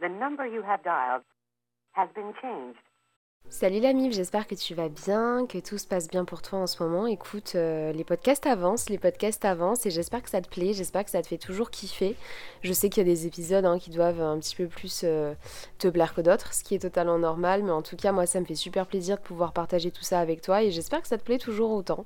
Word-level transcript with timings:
The 0.00 0.08
number 0.08 0.46
you 0.46 0.62
have 0.62 0.84
dialed 0.84 1.22
has 1.92 2.08
been 2.14 2.34
changed. 2.42 2.78
Salut 3.48 3.78
la 3.78 3.92
mif, 3.92 4.12
j'espère 4.12 4.48
que 4.48 4.56
tu 4.56 4.74
vas 4.74 4.88
bien, 4.88 5.46
que 5.48 5.58
tout 5.58 5.78
se 5.78 5.86
passe 5.86 6.08
bien 6.08 6.24
pour 6.24 6.42
toi 6.42 6.58
en 6.58 6.66
ce 6.66 6.82
moment. 6.82 7.06
Écoute, 7.06 7.52
euh, 7.54 7.92
les 7.92 8.02
podcasts 8.02 8.44
avancent, 8.44 8.90
les 8.90 8.98
podcasts 8.98 9.44
avancent 9.44 9.86
et 9.86 9.90
j'espère 9.90 10.20
que 10.22 10.28
ça 10.28 10.42
te 10.42 10.48
plaît, 10.48 10.72
j'espère 10.72 11.04
que 11.04 11.10
ça 11.10 11.22
te 11.22 11.28
fait 11.28 11.38
toujours 11.38 11.70
kiffer. 11.70 12.16
Je 12.62 12.72
sais 12.72 12.90
qu'il 12.90 13.06
y 13.06 13.08
a 13.08 13.08
des 13.08 13.26
épisodes 13.26 13.64
hein, 13.64 13.78
qui 13.78 13.90
doivent 13.90 14.20
un 14.20 14.38
petit 14.40 14.56
peu 14.56 14.66
plus 14.66 15.02
euh, 15.04 15.32
te 15.78 15.86
plaire 15.86 16.12
que 16.12 16.22
d'autres, 16.22 16.52
ce 16.54 16.64
qui 16.64 16.74
est 16.74 16.80
totalement 16.80 17.18
normal, 17.18 17.62
mais 17.62 17.70
en 17.70 17.82
tout 17.82 17.94
cas 17.94 18.10
moi 18.10 18.26
ça 18.26 18.40
me 18.40 18.44
fait 18.44 18.56
super 18.56 18.84
plaisir 18.84 19.16
de 19.16 19.22
pouvoir 19.22 19.52
partager 19.52 19.92
tout 19.92 20.02
ça 20.02 20.18
avec 20.18 20.42
toi 20.42 20.64
et 20.64 20.72
j'espère 20.72 21.00
que 21.00 21.08
ça 21.08 21.16
te 21.16 21.22
plaît 21.22 21.38
toujours 21.38 21.70
autant. 21.70 22.02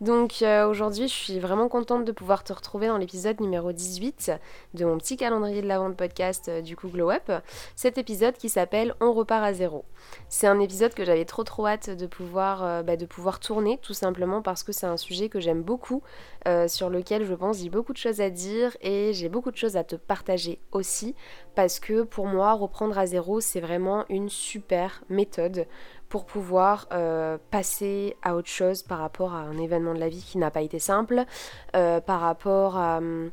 Donc 0.00 0.40
euh, 0.40 0.66
aujourd'hui 0.66 1.06
je 1.06 1.14
suis 1.14 1.38
vraiment 1.38 1.68
contente 1.68 2.06
de 2.06 2.12
pouvoir 2.12 2.44
te 2.44 2.52
retrouver 2.54 2.88
dans 2.88 2.98
l'épisode 2.98 3.40
numéro 3.40 3.72
18 3.72 4.32
de 4.72 4.84
mon 4.86 4.96
petit 4.96 5.18
calendrier 5.18 5.60
de 5.60 5.68
la 5.68 5.78
vente 5.78 5.98
podcast 5.98 6.50
du 6.62 6.76
coup 6.76 6.88
Glow 6.88 7.10
Up. 7.10 7.30
Cet 7.76 7.98
épisode 7.98 8.34
qui 8.38 8.48
s'appelle 8.48 8.94
On 9.00 9.12
repart 9.12 9.44
à 9.44 9.52
zéro. 9.52 9.84
C'est 10.30 10.46
un 10.46 10.58
épisode 10.58 10.77
que 10.94 11.04
j'avais 11.04 11.24
trop 11.24 11.44
trop 11.44 11.66
hâte 11.66 11.90
de 11.90 12.06
pouvoir, 12.06 12.62
euh, 12.62 12.82
bah, 12.82 12.96
de 12.96 13.06
pouvoir 13.06 13.40
tourner, 13.40 13.78
tout 13.82 13.94
simplement 13.94 14.42
parce 14.42 14.62
que 14.62 14.72
c'est 14.72 14.86
un 14.86 14.96
sujet 14.96 15.28
que 15.28 15.40
j'aime 15.40 15.62
beaucoup, 15.62 16.02
euh, 16.46 16.68
sur 16.68 16.88
lequel 16.88 17.24
je 17.24 17.34
pense 17.34 17.58
j'ai 17.58 17.68
beaucoup 17.68 17.92
de 17.92 17.98
choses 17.98 18.20
à 18.20 18.30
dire 18.30 18.76
et 18.80 19.12
j'ai 19.12 19.28
beaucoup 19.28 19.50
de 19.50 19.56
choses 19.56 19.76
à 19.76 19.84
te 19.84 19.96
partager 19.96 20.60
aussi, 20.72 21.14
parce 21.54 21.80
que 21.80 22.02
pour 22.02 22.26
moi, 22.26 22.52
reprendre 22.52 22.98
à 22.98 23.06
zéro, 23.06 23.40
c'est 23.40 23.60
vraiment 23.60 24.04
une 24.08 24.28
super 24.28 25.02
méthode 25.08 25.66
pour 26.08 26.24
pouvoir 26.24 26.86
euh, 26.92 27.36
passer 27.50 28.16
à 28.22 28.34
autre 28.34 28.48
chose 28.48 28.82
par 28.82 28.98
rapport 28.98 29.34
à 29.34 29.40
un 29.40 29.58
événement 29.58 29.92
de 29.92 30.00
la 30.00 30.08
vie 30.08 30.22
qui 30.22 30.38
n'a 30.38 30.50
pas 30.50 30.62
été 30.62 30.78
simple, 30.78 31.24
par 31.72 32.20
rapport 32.20 32.76
à... 32.76 32.98
Hum, 32.98 33.30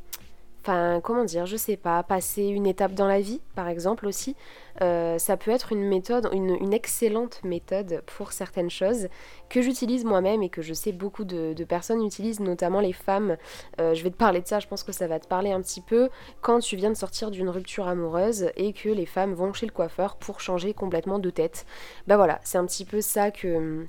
enfin, 0.66 1.00
comment 1.00 1.24
dire, 1.24 1.46
je 1.46 1.56
sais 1.56 1.76
pas, 1.76 2.02
passer 2.02 2.42
une 2.42 2.66
étape 2.66 2.92
dans 2.92 3.06
la 3.06 3.20
vie, 3.20 3.40
par 3.54 3.68
exemple 3.68 4.06
aussi. 4.06 4.34
Euh, 4.82 5.16
ça 5.16 5.36
peut 5.36 5.52
être 5.52 5.72
une 5.72 5.86
méthode, 5.86 6.28
une, 6.32 6.72
excellente 6.72 7.40
méthode 7.44 8.02
pour 8.04 8.32
certaines 8.32 8.68
choses 8.68 9.08
que 9.48 9.62
j'utilise 9.62 10.04
moi-même 10.04 10.42
et 10.42 10.48
que 10.48 10.62
je 10.62 10.74
sais 10.74 10.92
beaucoup 10.92 11.24
de, 11.24 11.54
personnes 11.64 12.04
utilisent, 12.04 12.40
notamment 12.40 12.80
les 12.80 12.92
femmes. 12.92 13.36
Euh, 13.80 13.94
je 13.94 14.02
vais 14.02 14.10
te 14.10 14.16
parler 14.16 14.40
de 14.40 14.46
ça, 14.46 14.58
je 14.58 14.66
pense 14.66 14.82
que 14.82 14.92
ça 14.92 15.06
va 15.06 15.20
te 15.20 15.28
parler 15.28 15.52
un 15.52 15.62
petit 15.62 15.80
peu 15.80 16.10
quand 16.40 16.58
tu 16.58 16.76
viens 16.76 16.90
de 16.90 16.96
sortir 16.96 17.30
d'une 17.30 17.48
rupture 17.48 17.86
amoureuse 17.86 18.50
et 18.56 18.72
que 18.72 18.88
les 18.88 19.06
femmes 19.06 19.34
vont 19.34 19.52
chez 19.52 19.66
le 19.66 19.72
coiffeur 19.72 20.16
pour 20.16 20.40
changer 20.40 20.74
complètement 20.74 21.20
de 21.20 21.30
tête. 21.30 21.64
Bah 22.08 22.16
voilà, 22.16 22.40
c'est 22.42 22.58
un 22.58 22.66
petit 22.66 22.84
peu 22.84 23.00
ça 23.00 23.30
que 23.30 23.86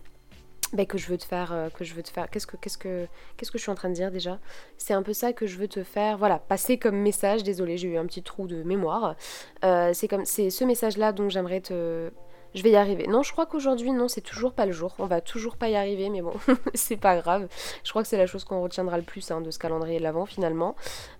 bah, 0.73 0.85
que 0.85 0.97
je 0.97 1.07
veux 1.07 1.17
te 1.17 1.23
faire 1.23 1.51
euh, 1.53 1.69
que 1.69 1.83
je 1.83 1.93
veux 1.93 2.03
te 2.03 2.09
faire 2.09 2.29
qu'est-ce 2.29 2.47
que 2.47 2.57
qu'est-ce 2.57 2.77
que 2.77 3.07
qu'est-ce 3.37 3.51
que 3.51 3.57
je 3.57 3.63
suis 3.63 3.71
en 3.71 3.75
train 3.75 3.89
de 3.89 3.93
dire 3.93 4.11
déjà? 4.11 4.39
C'est 4.77 4.93
un 4.93 5.03
peu 5.03 5.13
ça 5.13 5.33
que 5.33 5.47
je 5.47 5.57
veux 5.57 5.67
te 5.67 5.83
faire 5.83 6.17
voilà 6.17 6.39
passer 6.39 6.77
comme 6.77 6.97
message 6.97 7.43
désolé 7.43 7.77
j'ai 7.77 7.87
eu 7.87 7.97
un 7.97 8.05
petit 8.05 8.23
trou 8.23 8.47
de 8.47 8.63
mémoire 8.63 9.15
euh, 9.63 9.91
c'est 9.93 10.07
comme 10.07 10.25
c'est 10.25 10.49
ce 10.49 10.63
message 10.65 10.97
là 10.97 11.11
dont 11.11 11.29
j'aimerais 11.29 11.61
te 11.61 12.11
je 12.57 12.63
vais 12.63 12.71
y 12.71 12.75
arriver. 12.75 13.07
Non, 13.07 13.23
je 13.23 13.31
crois 13.31 13.45
qu'aujourd'hui, 13.45 13.91
non, 13.91 14.07
c'est 14.07 14.21
toujours 14.21 14.53
pas 14.53 14.65
le 14.65 14.71
jour. 14.71 14.95
On 14.99 15.05
va 15.05 15.21
toujours 15.21 15.57
pas 15.57 15.69
y 15.69 15.75
arriver, 15.75 16.09
mais 16.09 16.21
bon, 16.21 16.33
c'est 16.73 16.97
pas 16.97 17.17
grave. 17.17 17.47
Je 17.83 17.89
crois 17.91 18.01
que 18.01 18.07
c'est 18.07 18.17
la 18.17 18.25
chose 18.25 18.43
qu'on 18.43 18.61
retiendra 18.61 18.97
le 18.97 19.03
plus 19.03 19.29
hein, 19.31 19.41
de 19.41 19.51
ce 19.51 19.59
calendrier 19.59 19.99
de 19.99 20.03
l'avant 20.03 20.25
finalement. 20.25 20.75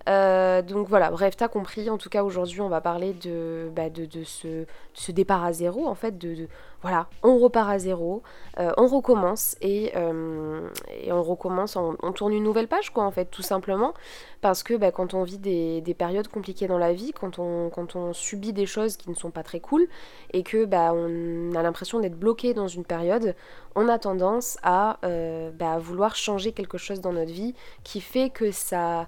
Euh, 0.10 0.62
donc 0.62 0.88
voilà, 0.88 1.12
bref, 1.12 1.36
t'as 1.38 1.48
compris. 1.48 1.90
En 1.90 1.98
tout 1.98 2.10
cas, 2.10 2.24
aujourd'hui, 2.24 2.62
on 2.62 2.70
va 2.70 2.82
parler 2.82 3.14
de, 3.14 3.70
bah, 3.76 3.90
de, 3.90 4.06
de, 4.06 4.24
ce, 4.24 4.66
ce, 4.94 5.12
départ 5.12 5.44
à 5.44 5.54
zéro, 5.54 5.88
en 5.88 5.96
fait, 5.96 6.18
de, 6.18 6.48
voilà, 6.82 7.08
on 7.24 7.38
repart 7.40 7.70
à 7.70 7.80
zéro, 7.80 8.22
euh, 8.60 8.72
on 8.78 8.88
recommence 8.88 9.56
et, 9.62 9.92
euh, 9.96 10.70
on 11.10 11.24
recommence, 11.24 11.76
on, 11.76 12.12
tourne 12.12 12.34
une 12.34 12.44
nouvelle 12.44 12.68
page, 12.68 12.92
quoi, 12.92 13.04
en 13.04 13.12
fait, 13.12 13.26
tout 13.26 13.42
simplement. 13.42 13.94
Parce 14.42 14.62
que 14.62 14.76
bah, 14.76 14.92
quand 14.92 15.14
on 15.14 15.24
vit 15.24 15.40
des, 15.40 15.82
des, 15.82 15.94
périodes 15.94 16.28
compliquées 16.28 16.68
dans 16.68 16.78
la 16.78 16.94
vie, 16.94 17.12
quand 17.14 17.40
on, 17.40 18.14
subit 18.14 18.54
des 18.54 18.66
choses 18.66 18.96
qui 18.96 19.10
ne 19.10 19.16
sont 19.16 19.32
pas 19.32 19.44
très 19.44 19.60
cool 19.60 19.88
et 20.34 20.44
que 20.44 20.66
bah, 20.66 20.94
on 20.94 21.56
a 21.56 21.64
l'impression 21.64 22.00
d'être 22.00 22.18
bloqué 22.18 22.54
dans 22.54 22.68
une 22.68 22.86
période, 22.86 23.36
on 23.76 23.90
a 23.90 23.98
tendance 23.98 24.58
à 24.64 25.00
bah, 25.02 25.78
vouloir 25.80 26.16
changer 26.16 26.52
quelque 26.52 26.78
chose 26.78 27.02
dans 27.02 27.14
notre 27.14 27.32
vie 27.32 27.56
qui 27.84 28.02
fait 28.02 28.30
que 28.30 28.52
ça 28.52 29.08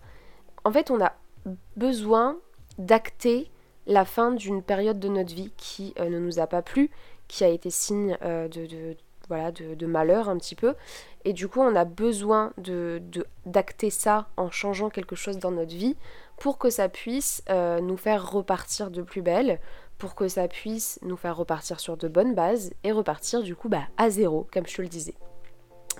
en 0.64 0.72
fait, 0.72 0.92
on 0.92 1.02
a 1.02 1.14
besoin 1.78 2.38
d'acter 2.78 3.52
la 3.88 4.06
fin 4.06 4.32
d'une 4.32 4.62
période 4.62 5.00
de 5.00 5.08
notre 5.08 5.34
vie 5.34 5.52
qui 5.58 5.94
euh, 6.00 6.10
ne 6.10 6.20
nous 6.20 6.40
a 6.40 6.48
pas 6.48 6.62
plu, 6.62 6.92
qui 7.30 7.46
a 7.46 7.48
été 7.48 7.70
signe 7.70 8.18
euh, 8.22 8.50
de, 8.50 8.98
voilà, 9.30 9.54
de, 9.54 9.86
malheur 9.86 10.28
un 10.28 10.38
petit 10.38 10.56
peu. 10.56 10.76
Et 11.24 11.32
du 11.32 11.48
coup, 11.48 11.62
on 11.62 11.76
a 11.76 11.86
besoin 11.86 12.52
de, 12.58 13.02
d'acter 13.46 13.90
ça 13.90 14.28
en 14.36 14.52
changeant 14.52 14.90
quelque 14.90 15.16
chose 15.16 15.38
dans 15.38 15.52
notre 15.52 15.74
vie 15.74 15.96
pour 16.38 16.58
que 16.58 16.70
ça 16.70 16.90
puisse 16.90 17.44
euh, 17.50 17.80
nous 17.80 17.98
faire 17.98 18.30
repartir 18.30 18.92
de 18.92 19.02
plus 19.02 19.22
belle, 19.22 19.60
pour 19.98 20.16
que 20.16 20.28
ça 20.28 20.48
puisse 20.48 21.00
nous 21.04 21.18
faire 21.18 21.38
repartir 21.38 21.80
sur 21.80 21.96
de 21.96 22.08
bonnes 22.08 22.34
bases 22.34 22.72
et 22.84 22.92
repartir 22.92 23.44
du 23.44 23.56
coup 23.56 23.70
bah, 23.70 23.84
à 23.98 24.10
zéro, 24.10 24.48
comme 24.52 24.66
je 24.66 24.76
te 24.76 24.82
le 24.82 24.88
disais. 24.88 25.16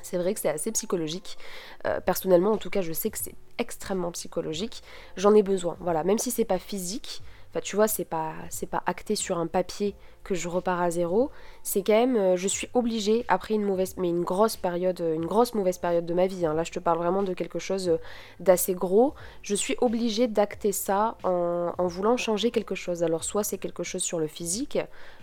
C'est 0.02 0.18
vrai 0.18 0.34
que 0.34 0.40
c'est 0.40 0.50
assez 0.50 0.72
psychologique. 0.72 1.38
Euh, 1.86 2.00
personnellement, 2.00 2.52
en 2.52 2.58
tout 2.58 2.70
cas, 2.70 2.82
je 2.82 2.94
sais 2.94 3.10
que 3.10 3.18
c'est 3.18 3.36
extrêmement 3.58 4.12
psychologique. 4.12 4.82
J'en 5.18 5.36
ai 5.36 5.44
besoin. 5.44 5.78
Voilà, 5.82 6.06
même 6.06 6.18
si 6.18 6.32
c'est 6.32 6.46
pas 6.46 6.60
physique. 6.60 7.22
Enfin, 7.50 7.62
tu 7.62 7.76
vois, 7.76 7.88
c'est 7.88 8.06
pas 8.06 8.34
c'est 8.50 8.68
pas 8.68 8.84
acté 8.86 9.16
sur 9.16 9.40
un 9.40 9.48
papier 9.48 9.96
que 10.24 10.36
je 10.36 10.48
repars 10.48 10.82
à 10.82 10.92
zéro. 10.92 11.32
C'est 11.64 11.82
quand 11.82 11.94
même, 11.94 12.16
euh, 12.16 12.36
je 12.36 12.48
suis 12.48 12.70
obligée 12.76 13.26
après 13.28 13.56
une 13.56 13.64
mauvaise, 13.64 13.96
mais 13.98 14.10
une 14.10 14.24
grosse 14.24 14.56
période, 14.56 15.00
une 15.00 15.26
grosse 15.26 15.56
mauvaise 15.56 15.80
période 15.80 16.06
de 16.06 16.14
ma 16.14 16.28
vie. 16.28 16.46
Hein. 16.46 16.54
Là, 16.54 16.64
je 16.64 16.72
te 16.72 16.80
parle 16.80 17.00
vraiment 17.00 17.24
de 17.24 17.34
quelque 17.34 17.58
chose 17.58 17.98
d'assez 18.40 18.76
gros. 18.76 19.16
Je 19.42 19.56
suis 19.56 19.76
obligée 19.82 20.28
d'acter 20.28 20.72
ça 20.72 21.18
en, 21.24 21.88
voulant 21.88 22.18
changer 22.18 22.52
quelque 22.52 22.76
chose. 22.76 23.04
Alors, 23.04 23.24
soit 23.24 23.44
c'est 23.44 23.58
quelque 23.58 23.84
chose 23.84 24.04
sur 24.04 24.20
le 24.20 24.28
physique, 24.28 24.78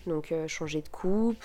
donc 0.06 0.32
euh, 0.32 0.48
changer 0.48 0.82
de 0.82 0.88
coupe, 0.88 1.44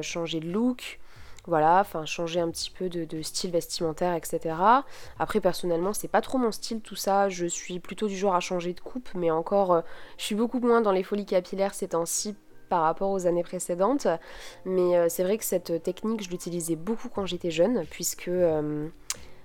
changer 0.00 0.38
de 0.38 0.48
look 0.48 1.00
voilà, 1.46 1.80
enfin 1.80 2.04
changer 2.04 2.40
un 2.40 2.50
petit 2.50 2.70
peu 2.70 2.88
de, 2.88 3.22
style 3.22 3.50
vestimentaire, 3.50 4.14
etc. 4.14 4.54
Après 5.18 5.40
personnellement 5.40 5.92
c'est 5.92 6.08
pas 6.08 6.20
trop 6.20 6.38
mon 6.38 6.52
style 6.52 6.80
tout 6.80 6.96
ça, 6.96 7.28
je 7.28 7.46
suis 7.46 7.80
plutôt 7.80 8.08
du 8.08 8.16
genre 8.16 8.34
à 8.34 8.40
changer 8.40 8.72
de 8.74 8.80
coupe, 8.80 9.08
mais 9.14 9.30
encore 9.30 9.72
euh, 9.72 9.80
je 10.18 10.24
suis 10.24 10.34
beaucoup 10.34 10.60
moins 10.60 10.80
dans 10.80 10.92
les 10.92 11.02
folies 11.02 11.26
capillaires 11.26 11.74
ces 11.74 11.88
temps-ci 11.88 12.36
par 12.68 12.82
rapport 12.82 13.10
aux 13.10 13.26
années 13.26 13.42
précédentes. 13.42 14.06
Mais 14.64 14.96
euh, 14.96 15.08
c'est 15.08 15.24
vrai 15.24 15.36
que 15.36 15.44
cette 15.44 15.82
technique 15.82 16.22
je 16.22 16.30
l'utilisais 16.30 16.76
beaucoup 16.76 17.08
quand 17.08 17.26
j'étais 17.26 17.50
jeune, 17.50 17.84
puisque 17.90 18.28
euh, 18.28 18.88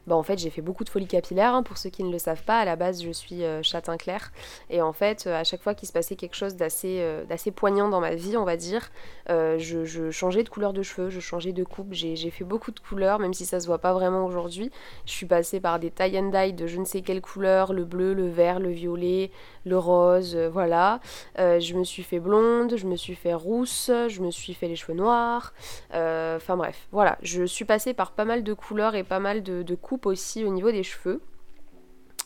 bah, 0.08 0.16
en 0.16 0.24
fait 0.24 0.40
j'ai 0.40 0.50
fait 0.50 0.62
beaucoup 0.62 0.84
de 0.84 0.90
folie 0.90 1.08
capillaire. 1.08 1.54
Hein, 1.54 1.64
pour 1.64 1.78
ceux 1.78 1.90
qui 1.90 2.04
ne 2.04 2.12
le 2.12 2.20
savent 2.20 2.44
pas, 2.44 2.60
à 2.60 2.66
la 2.66 2.76
base 2.76 3.04
je 3.04 3.12
suis 3.12 3.44
euh, 3.44 3.62
châtain 3.62 3.98
clair. 3.98 4.32
Et 4.70 4.82
en 4.82 4.94
fait, 4.94 5.28
euh, 5.28 5.40
à 5.40 5.44
chaque 5.44 5.62
fois 5.62 5.74
qu'il 5.74 5.88
se 5.88 5.94
passait 5.94 6.16
quelque 6.16 6.36
chose 6.36 6.56
d'assez 6.56 7.00
euh, 7.00 7.26
poignant 7.56 7.90
dans 7.90 8.00
ma 8.00 8.16
vie, 8.16 8.38
on 8.38 8.44
va 8.44 8.58
dire, 8.58 8.90
je, 9.30 10.10
changeais 10.12 10.44
de 10.44 10.50
couleur 10.50 10.74
de 10.74 10.82
cheveux, 10.82 11.10
je 11.10 11.20
changeais 11.20 11.54
de 11.54 11.64
coupe. 11.64 11.94
J'ai 11.94 12.30
fait 12.30 12.44
beaucoup 12.44 12.72
de 12.72 12.80
couleurs, 12.80 13.20
même 13.20 13.34
si 13.34 13.46
ça 13.46 13.60
se 13.60 13.68
voit 13.68 13.80
pas 13.80 13.94
vraiment 13.94 14.26
aujourd'hui. 14.26 14.72
Je 15.06 15.12
suis 15.12 15.26
passée 15.26 15.60
par 15.60 15.80
des 15.80 15.92
tie 15.92 16.18
and 16.18 16.30
dye 16.30 16.54
de 16.54 16.68
je 16.68 16.78
ne 16.78 16.86
sais 16.86 17.02
quelle 17.02 17.22
couleur, 17.22 17.74
le 17.74 17.86
bleu, 17.86 18.14
le 18.14 18.28
vert, 18.28 18.60
le 18.60 18.70
violet, 18.70 19.32
le 19.66 19.78
rose, 19.78 20.36
voilà. 20.52 21.00
je 21.38 21.74
me 21.74 21.84
suis 21.84 22.04
fait 22.04 22.20
blonde, 22.20 22.76
je 22.76 22.86
me 22.86 22.96
suis 22.96 23.16
fait 23.16 23.34
rousse, 23.34 23.92
je 24.08 24.22
me 24.22 24.32
suis 24.32 24.54
fait 24.54 24.68
les 24.68 24.76
cheveux 24.76 24.98
noirs. 24.98 25.54
Enfin 25.92 26.58
bref, 26.58 26.88
voilà. 26.92 27.18
Je 27.22 27.44
suis 27.44 27.66
passée 27.66 27.94
par 27.94 28.12
pas 28.12 28.26
mal 28.26 28.44
de 28.44 28.54
couleurs 28.54 28.96
et 28.96 29.04
pas 29.04 29.20
mal 29.20 29.44
de, 29.44 29.64
de 29.64 29.76
aussi 30.06 30.44
au 30.44 30.50
niveau 30.50 30.72
des 30.72 30.84
cheveux. 30.84 31.22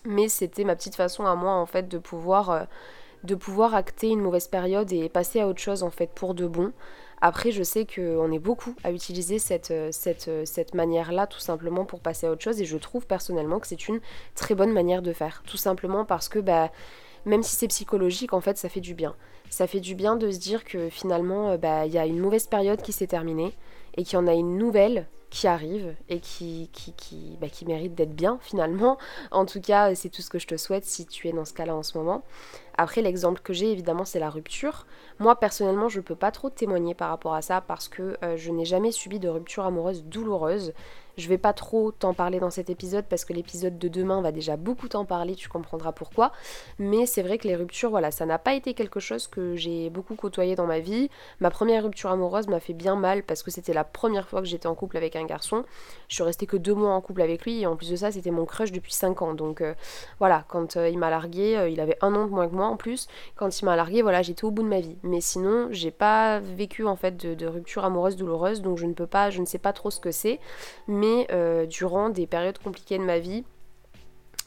Mais 0.05 0.27
c'était 0.27 0.63
ma 0.63 0.75
petite 0.75 0.95
façon 0.95 1.25
à 1.25 1.35
moi 1.35 1.53
en 1.53 1.65
fait 1.65 1.87
de 1.87 1.97
pouvoir, 1.97 2.49
euh, 2.49 2.63
de 3.23 3.35
pouvoir 3.35 3.75
acter 3.75 4.09
une 4.09 4.21
mauvaise 4.21 4.47
période 4.47 4.91
et 4.91 5.09
passer 5.09 5.39
à 5.39 5.47
autre 5.47 5.59
chose 5.59 5.83
en 5.83 5.91
fait 5.91 6.11
pour 6.13 6.33
de 6.33 6.47
bon. 6.47 6.73
Après, 7.23 7.51
je 7.51 7.61
sais 7.61 7.85
qu'on 7.85 8.31
est 8.31 8.39
beaucoup 8.39 8.75
à 8.83 8.91
utiliser 8.91 9.37
cette, 9.37 9.69
euh, 9.69 9.89
cette, 9.91 10.27
euh, 10.27 10.43
cette 10.45 10.73
manière-là 10.73 11.27
tout 11.27 11.39
simplement 11.39 11.85
pour 11.85 11.99
passer 11.99 12.25
à 12.25 12.31
autre 12.31 12.41
chose 12.41 12.59
et 12.59 12.65
je 12.65 12.77
trouve 12.77 13.05
personnellement 13.05 13.59
que 13.59 13.67
c'est 13.67 13.87
une 13.87 13.99
très 14.33 14.55
bonne 14.55 14.73
manière 14.73 15.03
de 15.03 15.13
faire. 15.13 15.43
Tout 15.45 15.57
simplement 15.57 16.03
parce 16.03 16.29
que 16.29 16.39
bah, 16.39 16.71
même 17.25 17.43
si 17.43 17.55
c'est 17.55 17.67
psychologique, 17.67 18.33
en 18.33 18.41
fait, 18.41 18.57
ça 18.57 18.69
fait 18.69 18.81
du 18.81 18.95
bien. 18.95 19.15
Ça 19.51 19.67
fait 19.67 19.81
du 19.81 19.93
bien 19.93 20.15
de 20.15 20.31
se 20.31 20.39
dire 20.39 20.63
que 20.63 20.89
finalement, 20.89 21.55
bah, 21.57 21.85
il 21.85 21.93
y 21.93 21.99
a 21.99 22.07
une 22.07 22.17
mauvaise 22.17 22.47
période 22.47 22.81
qui 22.81 22.91
s'est 22.91 23.05
terminée 23.05 23.53
et 23.95 24.03
qu'il 24.03 24.13
y 24.13 24.21
en 24.21 24.27
a 24.27 24.33
une 24.33 24.57
nouvelle 24.57 25.07
qui 25.31 25.47
arrive 25.47 25.95
et 26.09 26.19
qui, 26.19 26.69
qui, 26.73 26.91
qui, 26.93 27.37
bah, 27.39 27.47
mérite 27.65 27.95
d'être 27.95 28.13
bien 28.13 28.37
finalement. 28.41 28.97
En 29.31 29.45
tout 29.45 29.61
cas, 29.61 29.95
c'est 29.95 30.09
tout 30.09 30.21
ce 30.21 30.29
que 30.29 30.39
je 30.39 30.45
te 30.45 30.57
souhaite 30.57 30.83
si 30.83 31.05
tu 31.05 31.29
es 31.29 31.31
dans 31.31 31.45
ce 31.45 31.53
cas-là 31.53 31.73
en 31.73 31.83
ce 31.83 31.97
moment. 31.97 32.23
Après, 32.77 33.01
l'exemple 33.01 33.41
que 33.41 33.53
j'ai 33.53 33.71
évidemment, 33.71 34.05
c'est 34.05 34.19
la 34.19 34.29
rupture. 34.29 34.85
Moi, 35.19 35.39
personnellement, 35.39 35.87
je 35.87 36.01
peux 36.01 36.15
pas 36.15 36.31
trop 36.31 36.49
témoigner 36.49 36.93
par 36.93 37.09
rapport 37.09 37.33
à 37.33 37.41
ça 37.41 37.61
parce 37.61 37.87
que 37.87 38.17
euh, 38.23 38.35
je 38.35 38.51
n'ai 38.51 38.65
jamais 38.65 38.91
subi 38.91 39.19
de 39.19 39.29
rupture 39.29 39.65
amoureuse 39.65 40.03
douloureuse. 40.03 40.73
Je 41.17 41.27
vais 41.27 41.37
pas 41.37 41.53
trop 41.53 41.91
t'en 41.91 42.13
parler 42.13 42.39
dans 42.39 42.49
cet 42.49 42.69
épisode 42.69 43.05
parce 43.09 43.25
que 43.25 43.33
l'épisode 43.33 43.77
de 43.77 43.87
demain 43.87 44.21
va 44.21 44.31
déjà 44.31 44.57
beaucoup 44.57 44.87
t'en 44.87 45.05
parler, 45.05 45.35
tu 45.35 45.49
comprendras 45.49 45.91
pourquoi. 45.91 46.31
Mais 46.79 47.05
c'est 47.05 47.21
vrai 47.21 47.37
que 47.37 47.47
les 47.47 47.55
ruptures, 47.55 47.89
voilà, 47.89 48.11
ça 48.11 48.25
n'a 48.25 48.39
pas 48.39 48.53
été 48.53 48.73
quelque 48.73 48.99
chose 48.99 49.27
que 49.27 49.55
j'ai 49.55 49.89
beaucoup 49.89 50.15
côtoyé 50.15 50.55
dans 50.55 50.65
ma 50.65 50.79
vie. 50.79 51.09
Ma 51.39 51.49
première 51.49 51.83
rupture 51.83 52.11
amoureuse 52.11 52.47
m'a 52.47 52.59
fait 52.59 52.73
bien 52.73 52.95
mal 52.95 53.23
parce 53.23 53.43
que 53.43 53.51
c'était 53.51 53.73
la 53.73 53.83
première 53.83 54.27
fois 54.27 54.41
que 54.41 54.47
j'étais 54.47 54.67
en 54.67 54.75
couple 54.75 54.97
avec 54.97 55.15
un 55.15 55.25
garçon. 55.25 55.63
Je 56.07 56.15
suis 56.15 56.23
restée 56.23 56.45
que 56.45 56.57
deux 56.57 56.73
mois 56.73 56.93
en 56.93 57.01
couple 57.01 57.21
avec 57.21 57.45
lui 57.45 57.61
et 57.61 57.67
en 57.67 57.75
plus 57.75 57.89
de 57.89 57.95
ça, 57.95 58.11
c'était 58.11 58.31
mon 58.31 58.45
crush 58.45 58.71
depuis 58.71 58.93
5 58.93 59.21
ans. 59.21 59.33
Donc 59.33 59.61
euh, 59.61 59.73
voilà, 60.19 60.45
quand 60.47 60.77
euh, 60.77 60.89
il 60.89 60.97
m'a 60.97 61.09
largué, 61.09 61.57
euh, 61.57 61.69
il 61.69 61.79
avait 61.79 61.97
un 62.01 62.13
an 62.15 62.25
de 62.25 62.31
moins 62.31 62.47
que 62.47 62.55
moi 62.55 62.67
en 62.67 62.77
plus. 62.77 63.07
Quand 63.35 63.59
il 63.59 63.65
m'a 63.65 63.75
largué, 63.75 64.01
voilà, 64.01 64.21
j'étais 64.21 64.45
au 64.45 64.51
bout 64.51 64.63
de 64.63 64.67
ma 64.67 64.79
vie. 64.79 64.97
Mais 65.03 65.21
sinon, 65.21 65.67
j'ai 65.71 65.91
pas 65.91 66.39
vécu 66.39 66.85
en 66.85 66.95
fait 66.95 67.17
de, 67.17 67.33
de 67.33 67.47
rupture 67.47 67.83
amoureuse 67.83 68.15
douloureuse, 68.15 68.61
donc 68.61 68.77
je 68.77 68.85
ne 68.85 68.93
peux 68.93 69.07
pas, 69.07 69.29
je 69.29 69.41
ne 69.41 69.45
sais 69.45 69.57
pas 69.57 69.73
trop 69.73 69.91
ce 69.91 69.99
que 69.99 70.11
c'est 70.11 70.39
mais 70.87 71.10
euh, 71.31 71.65
durant 71.65 72.09
des 72.09 72.27
périodes 72.27 72.57
compliquées 72.57 72.97
de 72.97 73.03
ma 73.03 73.19
vie, 73.19 73.43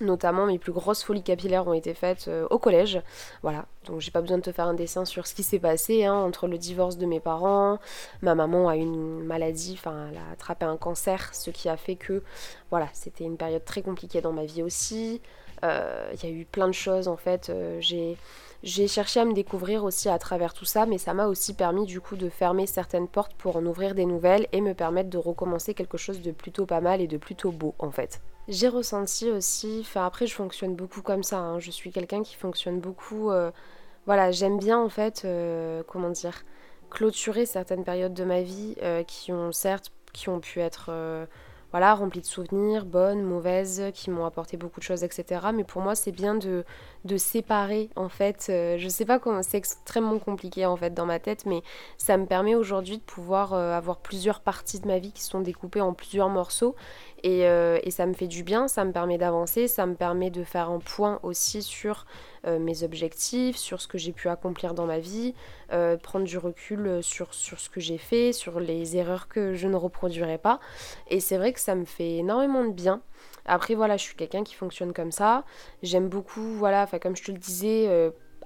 notamment 0.00 0.46
mes 0.46 0.58
plus 0.58 0.72
grosses 0.72 1.04
folies 1.04 1.22
capillaires 1.22 1.66
ont 1.66 1.72
été 1.72 1.94
faites 1.94 2.26
euh, 2.28 2.46
au 2.50 2.58
collège. 2.58 3.00
Voilà, 3.42 3.66
donc 3.86 4.00
j'ai 4.00 4.10
pas 4.10 4.20
besoin 4.20 4.38
de 4.38 4.42
te 4.42 4.52
faire 4.52 4.66
un 4.66 4.74
dessin 4.74 5.04
sur 5.04 5.26
ce 5.26 5.34
qui 5.34 5.42
s'est 5.42 5.58
passé 5.58 6.04
hein, 6.04 6.14
entre 6.14 6.46
le 6.48 6.58
divorce 6.58 6.96
de 6.98 7.06
mes 7.06 7.20
parents, 7.20 7.78
ma 8.22 8.34
maman 8.34 8.68
a 8.68 8.76
une 8.76 9.22
maladie, 9.24 9.74
enfin 9.78 10.08
elle 10.10 10.18
a 10.18 10.32
attrapé 10.32 10.64
un 10.64 10.76
cancer, 10.76 11.34
ce 11.34 11.50
qui 11.50 11.68
a 11.68 11.76
fait 11.76 11.96
que 11.96 12.22
voilà, 12.70 12.88
c'était 12.92 13.24
une 13.24 13.36
période 13.36 13.64
très 13.64 13.82
compliquée 13.82 14.20
dans 14.20 14.32
ma 14.32 14.44
vie 14.44 14.62
aussi. 14.62 15.20
Euh, 15.62 16.10
il 16.14 16.22
y 16.24 16.26
a 16.26 16.34
eu 16.34 16.44
plein 16.44 16.66
de 16.66 16.72
choses 16.72 17.08
en 17.08 17.16
fait. 17.16 17.52
j'ai 17.80 18.16
j'ai 18.64 18.88
cherché 18.88 19.20
à 19.20 19.26
me 19.26 19.34
découvrir 19.34 19.84
aussi 19.84 20.08
à 20.08 20.18
travers 20.18 20.54
tout 20.54 20.64
ça, 20.64 20.86
mais 20.86 20.96
ça 20.96 21.12
m'a 21.12 21.26
aussi 21.26 21.52
permis 21.52 21.84
du 21.84 22.00
coup 22.00 22.16
de 22.16 22.30
fermer 22.30 22.66
certaines 22.66 23.08
portes 23.08 23.34
pour 23.34 23.56
en 23.56 23.66
ouvrir 23.66 23.94
des 23.94 24.06
nouvelles 24.06 24.48
et 24.52 24.62
me 24.62 24.72
permettre 24.72 25.10
de 25.10 25.18
recommencer 25.18 25.74
quelque 25.74 25.98
chose 25.98 26.22
de 26.22 26.32
plutôt 26.32 26.64
pas 26.64 26.80
mal 26.80 27.02
et 27.02 27.06
de 27.06 27.18
plutôt 27.18 27.52
beau 27.52 27.74
en 27.78 27.90
fait. 27.90 28.22
J'ai 28.48 28.68
ressenti 28.68 29.30
aussi, 29.30 29.80
enfin 29.82 30.06
après 30.06 30.26
je 30.26 30.34
fonctionne 30.34 30.74
beaucoup 30.74 31.02
comme 31.02 31.22
ça, 31.22 31.40
hein. 31.40 31.58
je 31.58 31.70
suis 31.70 31.92
quelqu'un 31.92 32.22
qui 32.22 32.36
fonctionne 32.36 32.80
beaucoup, 32.80 33.30
euh, 33.30 33.50
voilà 34.06 34.30
j'aime 34.30 34.58
bien 34.58 34.78
en 34.78 34.88
fait, 34.88 35.26
euh, 35.26 35.82
comment 35.86 36.08
dire, 36.08 36.42
clôturer 36.88 37.44
certaines 37.44 37.84
périodes 37.84 38.14
de 38.14 38.24
ma 38.24 38.40
vie 38.40 38.76
euh, 38.82 39.02
qui 39.02 39.30
ont 39.30 39.52
certes, 39.52 39.92
qui 40.14 40.30
ont 40.30 40.40
pu 40.40 40.60
être 40.60 40.90
voilà, 41.74 41.92
remplies 41.94 42.20
de 42.20 42.26
souvenirs, 42.26 42.84
bonnes, 42.84 43.24
mauvaises, 43.24 43.82
qui 43.94 44.08
m'ont 44.08 44.24
apporté 44.24 44.56
beaucoup 44.56 44.78
de 44.78 44.84
choses, 44.84 45.02
etc. 45.02 45.46
Mais 45.52 45.64
pour 45.64 45.82
moi, 45.82 45.96
c'est 45.96 46.12
bien 46.12 46.36
de, 46.36 46.64
de 47.04 47.16
séparer, 47.16 47.90
en 47.96 48.08
fait. 48.08 48.46
Euh, 48.48 48.76
je 48.78 48.88
sais 48.88 49.04
pas 49.04 49.18
comment, 49.18 49.42
c'est 49.42 49.58
extrêmement 49.58 50.18
compliqué, 50.18 50.66
en 50.66 50.76
fait, 50.76 50.90
dans 50.94 51.06
ma 51.06 51.18
tête, 51.18 51.44
mais 51.46 51.62
ça 51.98 52.16
me 52.16 52.26
permet 52.26 52.54
aujourd'hui 52.54 52.98
de 52.98 53.02
pouvoir 53.02 53.52
euh, 53.52 53.72
avoir 53.72 53.98
plusieurs 53.98 54.40
parties 54.40 54.80
de 54.80 54.86
ma 54.86 54.98
vie 54.98 55.12
qui 55.12 55.22
sont 55.22 55.40
découpées 55.40 55.80
en 55.80 55.92
plusieurs 55.92 56.28
morceaux 56.28 56.74
euh, 57.26 57.78
et, 57.82 57.90
ça 57.90 58.06
me 58.06 58.12
fait 58.12 58.26
du 58.26 58.42
bien, 58.42 58.68
ça 58.68 58.84
me 58.84 58.92
permet 58.92 59.16
d'avancer, 59.18 59.68
ça 59.68 59.86
me 59.86 59.94
permet 59.94 60.30
de 60.30 60.44
faire 60.44 60.68
un 60.70 60.78
point 60.78 61.20
aussi 61.22 61.62
sur 61.62 62.06
euh, 62.46 62.58
mes 62.58 62.82
objectifs, 62.82 63.56
sur 63.56 63.80
ce 63.80 63.88
que 63.88 63.96
j'ai 63.96 64.12
pu 64.12 64.28
accomplir 64.28 64.74
dans 64.74 64.86
ma 64.86 64.98
vie, 64.98 65.34
prendre 66.02 66.24
du 66.24 66.38
recul 66.38 67.02
sur, 67.02 67.34
sur 67.34 67.58
ce 67.58 67.68
que 67.68 67.80
j'ai 67.80 67.98
fait, 67.98 68.32
sur 68.32 68.60
les 68.60 68.96
erreurs 68.96 69.26
que 69.26 69.54
je 69.54 69.66
ne 69.66 69.74
reproduirai 69.74 70.38
pas. 70.38 70.60
Et 71.08 71.18
c'est 71.18 71.36
vrai 71.36 71.52
que 71.52 71.58
ça 71.58 71.74
me 71.74 71.84
fait 71.84 72.18
énormément 72.18 72.64
de 72.64 72.72
bien. 72.72 73.00
Après 73.46 73.74
voilà, 73.74 73.96
je 73.96 74.02
suis 74.02 74.16
quelqu'un 74.16 74.44
qui 74.44 74.54
fonctionne 74.54 74.92
comme 74.92 75.12
ça. 75.12 75.44
J'aime 75.82 76.08
beaucoup, 76.08 76.54
voilà, 76.54 76.86
comme 77.00 77.16
je 77.16 77.24
te 77.24 77.32
le 77.32 77.38
disais, 77.38 77.88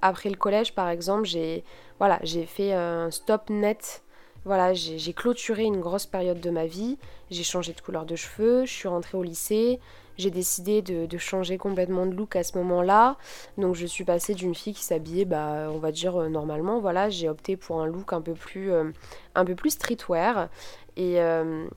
après 0.01 0.29
le 0.29 0.35
collège 0.35 0.73
par 0.73 0.89
exemple, 0.89 1.25
j'ai 1.25 1.63
voilà, 1.99 2.19
fait 2.47 2.73
un 2.73 3.11
stop 3.11 3.49
net 3.49 4.03
voilà, 4.45 4.73
j'ai 4.73 5.13
clôturé 5.13 5.63
une 5.63 5.81
grosse 5.81 6.05
période 6.05 6.39
de 6.39 6.49
ma 6.49 6.65
vie, 6.65 6.97
j'ai 7.29 7.43
changé 7.43 7.73
de 7.73 7.81
couleur 7.81 8.05
de 8.05 8.15
cheveux, 8.15 8.65
je 8.65 8.71
suis 8.71 8.87
rentrée 8.87 9.17
au 9.17 9.23
lycée, 9.23 9.79
j'ai 10.17 10.31
décidé 10.31 10.81
de, 10.81 11.17
changer 11.17 11.57
complètement 11.57 12.05
de 12.05 12.15
look 12.15 12.35
à 12.35 12.43
ce 12.43 12.57
moment-là. 12.57 13.17
Donc 13.57 13.75
je 13.75 13.85
suis 13.85 14.05
passée 14.05 14.33
d'une 14.33 14.55
fille 14.55 14.73
qui 14.73 14.83
s'habillait, 14.83 15.25
bah, 15.25 15.69
on 15.71 15.77
va 15.77 15.91
dire 15.91 16.15
euh, 16.15 16.29
normalement, 16.29 16.79
voilà, 16.79 17.09
j'ai 17.09 17.27
opté 17.29 17.57
pour 17.57 17.81
un 17.81 17.85
look 17.85 18.13
un 18.13 18.21
peu 18.21 18.33
plus, 18.33 18.71
euh, 18.71 18.91
un 19.35 19.45
peu 19.45 19.55
plus 19.55 19.71
streetwear. 19.71 20.49
Et, 20.95 21.21
euh, 21.21 21.67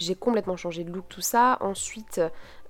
j'ai 0.00 0.14
complètement 0.14 0.56
changé 0.56 0.84
de 0.84 0.90
look, 0.90 1.04
tout 1.08 1.20
ça. 1.20 1.58
Ensuite, 1.60 2.20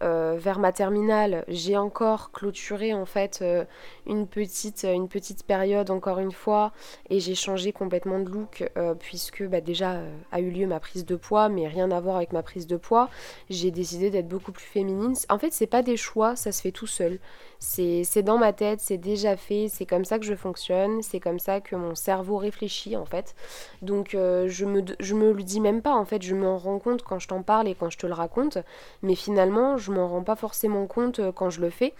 euh, 0.02 0.36
vers 0.38 0.58
ma 0.58 0.72
terminale, 0.72 1.44
j'ai 1.48 1.76
encore 1.76 2.32
clôturé 2.32 2.94
en 2.94 3.04
fait 3.04 3.40
euh, 3.42 3.64
une, 4.06 4.26
petite, 4.26 4.84
une 4.84 5.08
petite 5.08 5.44
période 5.44 5.90
encore 5.90 6.18
une 6.18 6.32
fois 6.32 6.72
et 7.08 7.20
j'ai 7.20 7.34
changé 7.34 7.72
complètement 7.72 8.18
de 8.18 8.30
look 8.30 8.70
euh, 8.76 8.94
puisque 8.94 9.42
bah, 9.46 9.60
déjà 9.60 10.00
a 10.32 10.40
eu 10.40 10.50
lieu 10.50 10.66
ma 10.66 10.80
prise 10.80 11.04
de 11.04 11.16
poids, 11.16 11.48
mais 11.48 11.68
rien 11.68 11.90
à 11.90 12.00
voir 12.00 12.16
avec 12.16 12.32
ma 12.32 12.42
prise 12.42 12.66
de 12.66 12.76
poids. 12.76 13.08
J'ai 13.50 13.70
décidé 13.70 14.10
d'être 14.10 14.28
beaucoup 14.28 14.52
plus 14.52 14.64
féminine. 14.64 15.14
En 15.28 15.38
fait, 15.38 15.52
c'est 15.52 15.66
pas 15.66 15.82
des 15.82 15.96
choix, 15.96 16.36
ça 16.36 16.52
se 16.52 16.62
fait 16.62 16.72
tout 16.72 16.86
seul. 16.86 17.18
C'est 17.58 18.22
dans 18.22 18.38
ma 18.38 18.54
tête, 18.54 18.80
c'est 18.80 18.96
déjà 18.96 19.36
fait, 19.36 19.68
c'est 19.68 19.84
comme 19.84 20.06
ça 20.06 20.18
que 20.18 20.24
je 20.24 20.34
fonctionne, 20.34 21.02
c'est 21.02 21.20
comme 21.20 21.38
ça 21.38 21.60
que 21.60 21.76
mon 21.76 21.94
cerveau 21.94 22.38
réfléchit 22.38 22.96
en 22.96 23.04
fait. 23.04 23.34
Donc 23.82 24.14
euh, 24.14 24.48
je, 24.48 24.64
me, 24.64 24.82
je 24.98 25.14
me 25.14 25.32
le 25.32 25.42
dis 25.42 25.60
même 25.60 25.82
pas 25.82 25.94
en 25.94 26.06
fait, 26.06 26.22
je 26.22 26.34
m'en 26.34 26.56
rends 26.56 26.78
compte 26.78 27.02
quand 27.02 27.18
je 27.18 27.28
t'en 27.28 27.42
parle 27.42 27.68
et 27.68 27.74
quand 27.74 27.90
je 27.90 27.98
te 27.98 28.06
le 28.06 28.14
raconte, 28.14 28.56
mais 29.02 29.14
finalement 29.14 29.76
je 29.76 29.89
m'en 29.90 30.08
rends 30.08 30.22
pas 30.22 30.36
forcément 30.36 30.86
compte 30.86 31.18
euh, 31.20 31.32
quand 31.32 31.50
je 31.50 31.60
le 31.60 31.70
fais. 31.70 31.94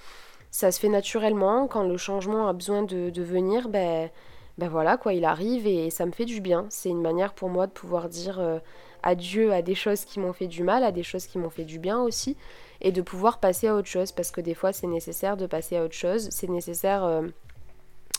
Ça 0.50 0.72
se 0.72 0.80
fait 0.80 0.88
naturellement, 0.88 1.68
quand 1.68 1.84
le 1.84 1.96
changement 1.96 2.48
a 2.48 2.52
besoin 2.52 2.82
de, 2.82 3.22
venir, 3.22 3.68
ben, 3.68 4.10
ben 4.58 4.68
voilà 4.68 4.96
quoi, 4.96 5.12
il 5.12 5.24
arrive 5.24 5.66
et 5.66 5.90
ça 5.90 6.06
me 6.06 6.12
fait 6.12 6.24
du 6.24 6.40
bien. 6.40 6.66
C'est 6.70 6.88
une 6.88 7.02
manière 7.02 7.34
pour 7.34 7.48
moi 7.48 7.66
de 7.66 7.72
pouvoir 7.72 8.08
dire 8.08 8.40
euh, 8.40 8.58
adieu 9.02 9.52
à 9.52 9.62
des 9.62 9.74
choses 9.74 10.04
qui 10.04 10.18
m'ont 10.18 10.32
fait 10.32 10.48
du 10.48 10.62
mal, 10.64 10.82
à 10.82 10.92
des 10.92 11.02
choses 11.02 11.26
qui 11.26 11.38
m'ont 11.38 11.50
fait 11.50 11.64
du 11.64 11.78
bien 11.78 12.00
aussi 12.00 12.36
et 12.80 12.92
de 12.92 13.02
pouvoir 13.02 13.38
passer 13.38 13.68
à 13.68 13.76
autre 13.76 13.88
chose 13.88 14.12
parce 14.12 14.30
que 14.30 14.40
des 14.40 14.54
fois 14.54 14.72
c'est 14.72 14.86
nécessaire 14.86 15.36
de 15.36 15.46
passer 15.46 15.76
à 15.76 15.84
autre 15.84 15.94
chose, 15.94 16.28
c'est 16.30 16.48
nécessaire 16.48 17.04
euh, 17.04 17.22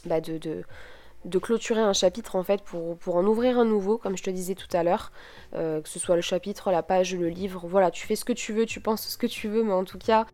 bah, 0.06 0.22
de, 0.22 0.64
clôturer 1.40 1.82
un 1.82 1.94
chapitre 1.94 2.36
en 2.36 2.44
fait 2.44 2.62
pour, 2.62 2.98
pour, 2.98 3.16
en 3.16 3.26
ouvrir 3.26 3.60
un 3.60 3.66
nouveau 3.66 3.98
comme 3.98 4.18
je 4.18 4.24
te 4.24 4.30
disais 4.30 4.56
tout 4.56 4.68
à 4.74 4.84
l'heure, 4.84 5.12
euh, 5.54 5.82
que 5.82 5.90
ce 5.90 6.00
soit 6.00 6.16
le 6.16 6.22
chapitre, 6.22 6.72
la 6.72 6.84
page, 6.84 7.16
le 7.16 7.30
livre, 7.30 7.66
voilà, 7.68 7.92
tu 7.92 8.06
fais 8.08 8.16
ce 8.16 8.26
que 8.26 8.34
tu 8.34 8.54
veux, 8.54 8.66
tu 8.66 8.80
penses 8.80 9.08
ce 9.08 9.18
que 9.18 9.28
tu 9.28 9.48
veux, 9.48 9.64
mais 9.64 9.74
en 9.74 9.84
tout 9.84 10.00
cas 10.00 10.26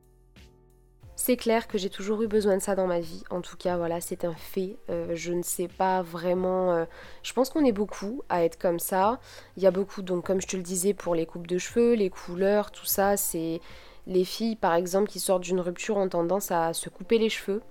c'est 1.19 1.36
clair 1.36 1.68
que 1.68 1.80
j'ai 1.80 1.89
toujours 1.89 2.22
eu 2.22 2.28
besoin 2.28 2.57
de 2.57 2.62
ça 2.62 2.75
dans 2.75 2.86
ma 2.86 3.00
vie. 3.00 3.24
En 3.31 3.42
tout 3.42 3.57
cas, 3.57 3.75
voilà, 3.75 4.00
c'est 4.00 4.24
un 4.24 4.36
fait. 4.36 4.78
Euh, 4.92 5.16
je 5.16 5.34
ne 5.34 5.42
sais 5.42 5.68
pas 5.68 6.04
vraiment. 6.04 6.86
je 7.24 7.33
pense 7.33 7.50
qu'on 7.50 7.66
est 7.66 7.72
beaucoup 7.72 8.22
à 8.30 8.44
être 8.44 8.60
comme 8.60 8.78
ça. 8.78 9.19
Il 9.57 9.63
y 9.63 9.66
a 9.66 9.72
beaucoup, 9.72 10.04
donc 10.04 10.28
comme 10.28 10.40
je 10.40 10.45
te 10.45 10.56
le 10.56 10.62
disais, 10.62 10.94
pour 10.94 11.16
les 11.16 11.25
coupes 11.25 11.48
de 11.48 11.57
cheveux, 11.57 11.95
les 11.95 12.12
couleurs, 12.12 12.69
tout 12.69 12.86
ça, 12.86 13.18
c'est 13.18 13.62
les 14.07 14.24
filles, 14.24 14.56
par 14.56 14.74
exemple, 14.74 15.10
qui 15.10 15.19
sortent 15.19 15.44
d'une 15.44 15.60
rupture 15.60 15.98
ont 15.98 16.10
tendance 16.10 16.51
à 16.51 16.74
se 16.74 16.90
couper 16.90 17.18
les 17.18 17.30
cheveux, 17.30 17.62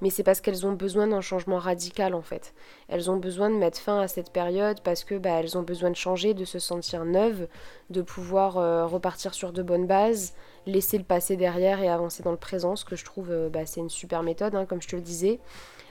mais 0.00 0.10
c'est 0.10 0.22
parce 0.22 0.40
qu'elles 0.40 0.66
ont 0.66 0.72
besoin 0.72 1.06
d'un 1.06 1.20
changement 1.20 1.58
radical 1.58 2.14
en 2.14 2.22
fait. 2.22 2.54
Elles 2.88 3.10
ont 3.10 3.16
besoin 3.16 3.50
de 3.50 3.56
mettre 3.56 3.78
fin 3.78 4.00
à 4.00 4.08
cette 4.08 4.30
période 4.30 4.80
parce 4.82 5.04
que 5.04 5.16
bah, 5.16 5.30
elles 5.38 5.56
ont 5.56 5.62
besoin 5.62 5.90
de 5.90 5.96
changer, 5.96 6.34
de 6.34 6.44
se 6.44 6.58
sentir 6.58 7.04
neuves, 7.04 7.48
de 7.90 8.02
pouvoir 8.02 8.58
euh, 8.58 8.86
repartir 8.86 9.34
sur 9.34 9.52
de 9.52 9.62
bonnes 9.62 9.86
bases, 9.86 10.34
laisser 10.66 10.98
le 10.98 11.04
passé 11.04 11.36
derrière 11.36 11.80
et 11.82 11.88
avancer 11.88 12.22
dans 12.22 12.30
le 12.30 12.36
présent, 12.36 12.76
ce 12.76 12.84
que 12.84 12.96
je 12.96 13.04
trouve 13.04 13.30
euh, 13.30 13.48
bah, 13.48 13.66
c'est 13.66 13.80
une 13.80 13.90
super 13.90 14.22
méthode, 14.22 14.54
hein, 14.54 14.66
comme 14.66 14.82
je 14.82 14.88
te 14.88 14.96
le 14.96 15.02
disais. 15.02 15.40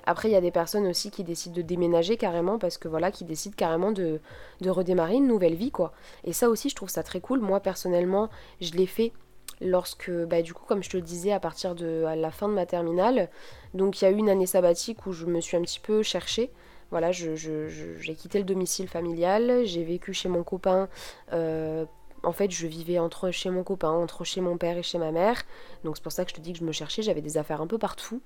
Après, 0.05 0.29
il 0.29 0.31
y 0.31 0.35
a 0.35 0.41
des 0.41 0.51
personnes 0.51 0.87
aussi 0.87 1.11
qui 1.11 1.23
décident 1.23 1.55
de 1.55 1.61
déménager 1.61 2.17
carrément 2.17 2.57
parce 2.57 2.77
que 2.77 2.87
voilà, 2.87 3.11
qui 3.11 3.23
décident 3.23 3.55
carrément 3.55 3.91
de, 3.91 4.19
de 4.59 4.69
redémarrer 4.69 5.15
une 5.15 5.27
nouvelle 5.27 5.55
vie 5.55 5.71
quoi. 5.71 5.93
Et 6.23 6.33
ça 6.33 6.49
aussi, 6.49 6.69
je 6.69 6.75
trouve 6.75 6.89
ça 6.89 7.03
très 7.03 7.21
cool. 7.21 7.39
Moi 7.39 7.59
personnellement, 7.59 8.29
je 8.61 8.71
l'ai 8.71 8.87
fait 8.87 9.13
lorsque, 9.61 10.11
bah, 10.11 10.41
du 10.41 10.53
coup, 10.53 10.65
comme 10.65 10.83
je 10.83 10.89
te 10.89 10.97
le 10.97 11.03
disais, 11.03 11.31
à 11.31 11.39
partir 11.39 11.75
de 11.75 12.05
la 12.15 12.31
fin 12.31 12.47
de 12.47 12.53
ma 12.53 12.65
terminale, 12.65 13.29
donc 13.73 14.01
il 14.01 14.05
y 14.05 14.07
a 14.07 14.11
eu 14.11 14.17
une 14.17 14.29
année 14.29 14.45
sabbatique 14.45 15.05
où 15.05 15.13
je 15.13 15.25
me 15.25 15.39
suis 15.39 15.57
un 15.57 15.61
petit 15.61 15.79
peu 15.79 16.03
cherchée. 16.03 16.51
Voilà, 16.89 17.11
j'ai 17.11 17.37
je, 17.37 18.11
quitté 18.11 18.37
le 18.39 18.43
domicile 18.43 18.89
familial, 18.89 19.61
j'ai 19.63 19.83
vécu 19.83 20.13
chez 20.13 20.27
mon 20.27 20.43
copain. 20.43 20.89
Euh, 21.31 21.85
en 22.23 22.33
fait, 22.33 22.51
je 22.51 22.67
vivais 22.67 22.99
entre 22.99 23.31
chez 23.31 23.49
mon 23.49 23.63
copain, 23.63 23.89
entre 23.89 24.25
chez 24.25 24.41
mon 24.41 24.57
père 24.57 24.77
et 24.77 24.83
chez 24.83 24.97
ma 24.97 25.11
mère. 25.11 25.43
Donc 25.83 25.95
c'est 25.95 26.03
pour 26.03 26.11
ça 26.11 26.25
que 26.25 26.31
je 26.31 26.35
te 26.35 26.41
dis 26.41 26.51
que 26.51 26.59
je 26.59 26.65
me 26.65 26.73
cherchais, 26.73 27.01
j'avais 27.01 27.21
des 27.21 27.37
affaires 27.37 27.61
un 27.61 27.67
peu 27.67 27.77
partout. 27.77 28.21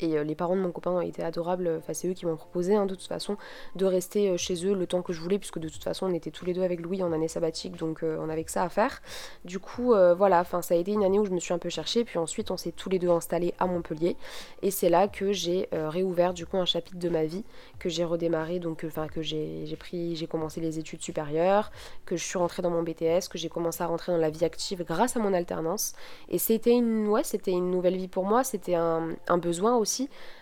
Et 0.00 0.16
euh, 0.16 0.24
les 0.24 0.34
parents 0.34 0.56
de 0.56 0.60
mon 0.60 0.70
copain 0.70 1.00
été 1.00 1.22
adorables, 1.22 1.70
enfin 1.78 1.92
c'est 1.92 2.08
eux 2.08 2.12
qui 2.12 2.26
m'ont 2.26 2.36
proposé 2.36 2.74
hein, 2.76 2.86
de 2.86 2.94
toute 2.94 3.08
façon 3.08 3.36
de 3.74 3.84
rester 3.84 4.30
euh, 4.30 4.36
chez 4.36 4.64
eux 4.64 4.74
le 4.74 4.86
temps 4.86 5.02
que 5.02 5.12
je 5.12 5.20
voulais, 5.20 5.38
puisque 5.38 5.58
de 5.58 5.68
toute 5.68 5.82
façon 5.82 6.06
on 6.06 6.14
était 6.14 6.30
tous 6.30 6.44
les 6.44 6.52
deux 6.52 6.62
avec 6.62 6.80
Louis 6.80 7.02
en 7.02 7.12
année 7.12 7.28
sabbatique, 7.28 7.76
donc 7.76 8.02
euh, 8.02 8.16
on 8.20 8.28
avait 8.28 8.44
que 8.44 8.50
ça 8.50 8.62
à 8.62 8.68
faire. 8.68 9.00
Du 9.44 9.58
coup 9.58 9.94
voilà, 10.16 10.40
enfin 10.40 10.62
ça 10.62 10.74
a 10.74 10.76
été 10.76 10.92
une 10.92 11.02
année 11.02 11.18
où 11.18 11.24
je 11.24 11.30
me 11.30 11.40
suis 11.40 11.52
un 11.52 11.58
peu 11.58 11.68
cherchée, 11.68 12.04
puis 12.04 12.18
ensuite 12.18 12.50
on 12.50 12.56
s'est 12.56 12.72
tous 12.72 12.88
les 12.88 12.98
deux 12.98 13.10
installés 13.10 13.54
à 13.58 13.66
Montpellier, 13.66 14.16
et 14.62 14.70
c'est 14.70 14.88
là 14.88 15.08
que 15.08 15.32
j'ai 15.32 15.68
réouvert 15.72 16.34
du 16.34 16.46
coup 16.46 16.56
un 16.58 16.64
chapitre 16.64 16.98
de 16.98 17.08
ma 17.08 17.24
vie, 17.24 17.44
que 17.78 17.88
j'ai 17.88 18.04
redémarré, 18.04 18.58
donc 18.58 18.84
enfin 18.86 19.08
que 19.08 19.22
j'ai 19.22 19.76
pris, 19.78 20.16
j'ai 20.16 20.26
commencé 20.26 20.60
les 20.60 20.78
études 20.78 21.02
supérieures, 21.02 21.70
que 22.06 22.16
je 22.16 22.24
suis 22.24 22.38
rentrée 22.38 22.62
dans 22.62 22.70
mon 22.70 22.82
BTS, 22.82 23.28
que 23.30 23.38
j'ai 23.38 23.48
commencé 23.48 23.82
à 23.82 23.86
rentrer 23.86 24.12
dans 24.12 24.18
la 24.18 24.30
vie 24.30 24.44
active 24.44 24.84
grâce 24.84 25.16
à 25.16 25.20
mon 25.20 25.32
alternance, 25.32 25.94
et 26.28 26.38
c'était 26.38 26.72
une, 26.72 27.08
ouais, 27.08 27.24
c'était 27.24 27.52
une 27.52 27.70
nouvelle 27.70 27.96
vie 27.96 28.08
pour 28.08 28.24
moi, 28.24 28.44
c'était 28.44 28.74
un, 28.74 29.10
un 29.28 29.38
besoin 29.38 29.76
aussi 29.76 29.87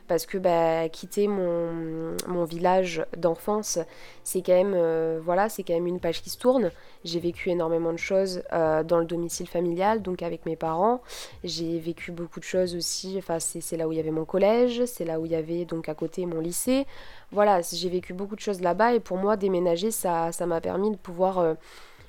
parce 0.08 0.26
que 0.26 0.38
bah, 0.38 0.88
quitter 0.88 1.28
mon, 1.28 2.16
mon 2.26 2.44
village 2.44 3.04
d'enfance, 3.16 3.78
c'est 4.24 4.42
quand 4.42 4.52
même 4.52 4.74
euh, 4.74 5.20
voilà, 5.22 5.48
c'est 5.48 5.62
quand 5.62 5.74
même 5.74 5.86
une 5.86 6.00
page 6.00 6.22
qui 6.22 6.30
se 6.30 6.38
tourne. 6.38 6.70
J'ai 7.04 7.20
vécu 7.20 7.50
énormément 7.50 7.92
de 7.92 7.98
choses 7.98 8.42
euh, 8.52 8.82
dans 8.82 8.98
le 8.98 9.04
domicile 9.04 9.48
familial, 9.48 10.02
donc 10.02 10.22
avec 10.22 10.46
mes 10.46 10.56
parents. 10.56 11.00
J'ai 11.44 11.78
vécu 11.78 12.12
beaucoup 12.12 12.40
de 12.40 12.44
choses 12.44 12.74
aussi. 12.74 13.16
Enfin, 13.18 13.38
c'est 13.40 13.76
là 13.76 13.88
où 13.88 13.92
il 13.92 13.96
y 13.96 14.00
avait 14.00 14.10
mon 14.10 14.24
collège, 14.24 14.84
c'est 14.86 15.04
là 15.04 15.20
où 15.20 15.26
il 15.26 15.32
y 15.32 15.36
avait 15.36 15.64
donc 15.64 15.88
à 15.88 15.94
côté 15.94 16.26
mon 16.26 16.40
lycée. 16.40 16.86
Voilà, 17.32 17.60
j'ai 17.60 17.88
vécu 17.88 18.12
beaucoup 18.12 18.36
de 18.36 18.40
choses 18.40 18.60
là-bas 18.60 18.94
et 18.94 19.00
pour 19.00 19.16
moi, 19.16 19.36
déménager, 19.36 19.90
ça 19.90 20.30
m'a 20.46 20.60
permis 20.60 20.90
de 20.90 20.96
pouvoir 20.96 21.38
euh, 21.38 21.54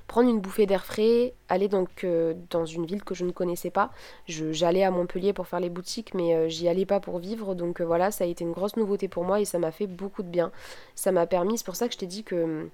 prendre 0.08 0.30
une 0.30 0.40
bouffée 0.40 0.66
d'air 0.66 0.86
frais, 0.86 1.34
aller 1.50 1.68
donc 1.68 2.04
euh, 2.04 2.34
dans 2.50 2.66
une 2.66 2.86
ville 2.86 3.04
que 3.04 3.14
je 3.14 3.26
ne 3.26 3.32
connaissais 3.32 3.70
pas. 3.70 3.92
J'allais 4.28 4.84
à 4.84 4.92
Montpellier 4.92 5.34
pour 5.34 5.48
faire 5.48 5.60
les 5.60 5.70
boutiques, 5.70 6.14
mais 6.14 6.34
euh, 6.34 6.48
j'y 6.48 6.68
allais 6.68 6.86
pas 6.86 7.00
pour 7.00 7.20
vivre. 7.20 7.56
Donc 7.56 7.82
euh, 7.82 7.86
voilà, 7.86 8.10
ça 8.12 8.24
a 8.24 8.28
été 8.28 8.44
une 8.44 8.54
grosse 8.54 8.78
nouveauté 8.78 9.10
pour 9.10 9.26
moi 9.26 9.42
et 9.42 9.46
ça 9.46 9.60
m'a 9.60 9.72
fait 9.72 9.88
beaucoup 9.88 10.24
de 10.24 10.30
bien. 10.30 10.52
Ça 10.96 11.12
m'a 11.12 11.28
permis, 11.28 11.58
c'est 11.58 11.66
pour 11.66 11.76
ça 11.76 11.88
que 11.88 11.94
je 11.94 12.00
t'ai 12.00 12.08
dit 12.08 12.24
que 12.24 12.70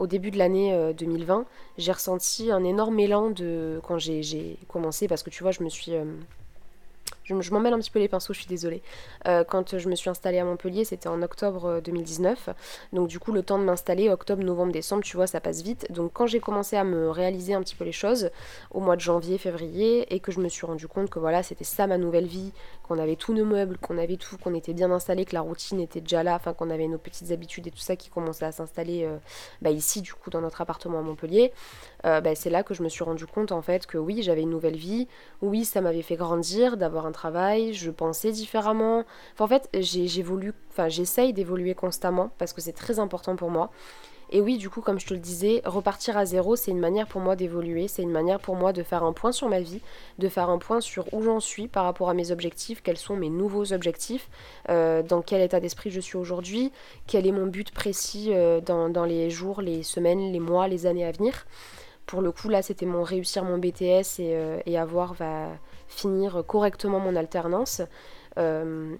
au 0.00 0.08
début 0.08 0.32
de 0.32 0.38
l'année 0.38 0.92
2020, 0.94 1.46
j'ai 1.78 1.92
ressenti 1.92 2.50
un 2.50 2.64
énorme 2.64 2.98
élan 2.98 3.30
de 3.30 3.80
quand 3.86 3.96
j'ai 3.96 4.58
commencé, 4.66 5.06
parce 5.06 5.22
que 5.22 5.30
tu 5.30 5.44
vois, 5.44 5.52
je 5.52 5.62
me 5.62 5.68
suis 5.68 5.92
je, 7.24 7.40
je 7.40 7.50
m'emmêle 7.52 7.72
un 7.72 7.78
petit 7.78 7.90
peu 7.90 7.98
les 7.98 8.08
pinceaux, 8.08 8.32
je 8.32 8.40
suis 8.40 8.48
désolée. 8.48 8.82
Euh, 9.26 9.44
quand 9.44 9.78
je 9.78 9.88
me 9.88 9.94
suis 9.94 10.10
installée 10.10 10.38
à 10.38 10.44
Montpellier, 10.44 10.84
c'était 10.84 11.08
en 11.08 11.22
octobre 11.22 11.80
2019. 11.82 12.48
Euh, 12.48 12.52
Donc 12.92 13.08
du 13.08 13.18
coup, 13.18 13.32
le 13.32 13.42
temps 13.42 13.58
de 13.58 13.64
m'installer, 13.64 14.10
octobre, 14.10 14.42
novembre, 14.42 14.72
décembre, 14.72 15.02
tu 15.02 15.16
vois, 15.16 15.26
ça 15.26 15.40
passe 15.40 15.62
vite. 15.62 15.90
Donc 15.90 16.12
quand 16.12 16.26
j'ai 16.26 16.40
commencé 16.40 16.76
à 16.76 16.84
me 16.84 17.10
réaliser 17.10 17.54
un 17.54 17.62
petit 17.62 17.74
peu 17.74 17.84
les 17.84 17.92
choses, 17.92 18.30
au 18.70 18.80
mois 18.80 18.96
de 18.96 19.00
janvier, 19.00 19.38
février, 19.38 20.14
et 20.14 20.20
que 20.20 20.32
je 20.32 20.40
me 20.40 20.48
suis 20.48 20.66
rendu 20.66 20.86
compte 20.86 21.10
que 21.10 21.18
voilà, 21.18 21.42
c'était 21.42 21.64
ça 21.64 21.86
ma 21.86 21.98
nouvelle 21.98 22.26
vie, 22.26 22.52
qu'on 22.82 22.98
avait 22.98 23.16
tous 23.16 23.32
nos 23.32 23.44
meubles, 23.46 23.78
qu'on 23.78 23.96
avait 23.98 24.16
tout, 24.16 24.36
qu'on 24.36 24.54
était 24.54 24.74
bien 24.74 24.90
installé, 24.90 25.24
que 25.24 25.34
la 25.34 25.40
routine 25.40 25.80
était 25.80 26.00
déjà 26.02 26.22
là, 26.22 26.34
enfin 26.36 26.52
qu'on 26.52 26.68
avait 26.70 26.88
nos 26.88 26.98
petites 26.98 27.30
habitudes 27.32 27.66
et 27.66 27.70
tout 27.70 27.78
ça 27.78 27.96
qui 27.96 28.10
commençait 28.10 28.44
à 28.44 28.52
s'installer 28.52 29.04
euh, 29.04 29.16
bah, 29.62 29.70
ici, 29.70 30.02
du 30.02 30.12
coup, 30.12 30.28
dans 30.28 30.42
notre 30.42 30.60
appartement 30.60 30.98
à 30.98 31.02
Montpellier. 31.02 31.52
Bah, 32.02 32.34
c'est 32.34 32.50
là 32.50 32.62
que 32.62 32.74
je 32.74 32.82
me 32.82 32.90
suis 32.90 33.02
rendu 33.02 33.24
compte 33.24 33.50
en 33.50 33.62
fait 33.62 33.86
que 33.86 33.96
oui, 33.96 34.22
j'avais 34.22 34.42
une 34.42 34.50
nouvelle 34.50 34.76
vie, 34.76 35.08
oui, 35.40 35.64
ça 35.64 35.80
m'avait 35.80 36.02
fait 36.02 36.16
grandir, 36.16 36.76
d'avoir 36.76 37.06
un 37.06 37.12
travail, 37.14 37.72
je 37.72 37.90
pensais 37.90 38.32
différemment. 38.32 39.04
en 39.38 39.46
fait, 39.46 39.68
j'évolue, 39.72 40.52
enfin, 40.70 40.88
j'essaye 40.88 41.32
d'évoluer 41.32 41.74
constamment 41.74 42.30
parce 42.38 42.52
que 42.52 42.60
c'est 42.60 42.72
très 42.72 42.98
important 42.98 43.36
pour 43.36 43.50
moi. 43.50 43.70
Et 44.30 44.40
oui, 44.40 44.56
du 44.56 44.70
coup, 44.70 44.80
comme 44.80 44.98
je 44.98 45.06
te 45.06 45.14
le 45.14 45.20
disais, 45.20 45.62
repartir 45.64 46.16
à 46.16 46.24
zéro, 46.24 46.56
c'est 46.56 46.70
une 46.70 46.80
manière 46.80 47.06
pour 47.06 47.20
moi 47.20 47.36
d'évoluer, 47.36 47.88
c'est 47.88 48.02
une 48.02 48.10
manière 48.10 48.40
pour 48.40 48.56
moi 48.56 48.72
de 48.72 48.82
faire 48.82 49.04
un 49.04 49.12
point 49.12 49.32
sur 49.32 49.48
ma 49.48 49.60
vie, 49.60 49.80
de 50.18 50.28
faire 50.28 50.50
un 50.50 50.58
point 50.58 50.80
sur 50.80 51.12
où 51.12 51.22
j'en 51.22 51.40
suis 51.40 51.68
par 51.68 51.84
rapport 51.84 52.08
à 52.08 52.14
mes 52.14 52.30
objectifs, 52.30 52.82
quels 52.82 52.96
sont 52.96 53.16
mes 53.16 53.28
nouveaux 53.28 53.72
objectifs, 53.72 54.28
euh, 54.70 55.02
dans 55.02 55.22
quel 55.22 55.40
état 55.40 55.60
d'esprit 55.60 55.90
je 55.90 56.00
suis 56.00 56.16
aujourd'hui, 56.16 56.72
quel 57.06 57.26
est 57.26 57.32
mon 57.32 57.46
but 57.46 57.70
précis 57.70 58.30
euh, 58.32 58.60
dans, 58.60 59.04
les 59.04 59.30
jours, 59.30 59.60
les 59.60 59.82
semaines, 59.82 60.32
les 60.32 60.40
mois, 60.40 60.68
les 60.68 60.86
années 60.86 61.06
à 61.06 61.12
venir. 61.12 61.46
Pour 62.06 62.20
le 62.20 62.32
coup, 62.32 62.48
là, 62.48 62.60
c'était 62.60 62.86
mon 62.86 63.02
réussir 63.02 63.44
mon 63.44 63.58
BTS 63.58 64.18
et, 64.18 64.34
euh, 64.34 64.58
et 64.66 64.78
avoir 64.78 65.14
va 65.14 65.48
finir 65.94 66.44
correctement 66.46 67.00
mon 67.00 67.16
alternance. 67.16 67.82
Euh, 68.38 68.96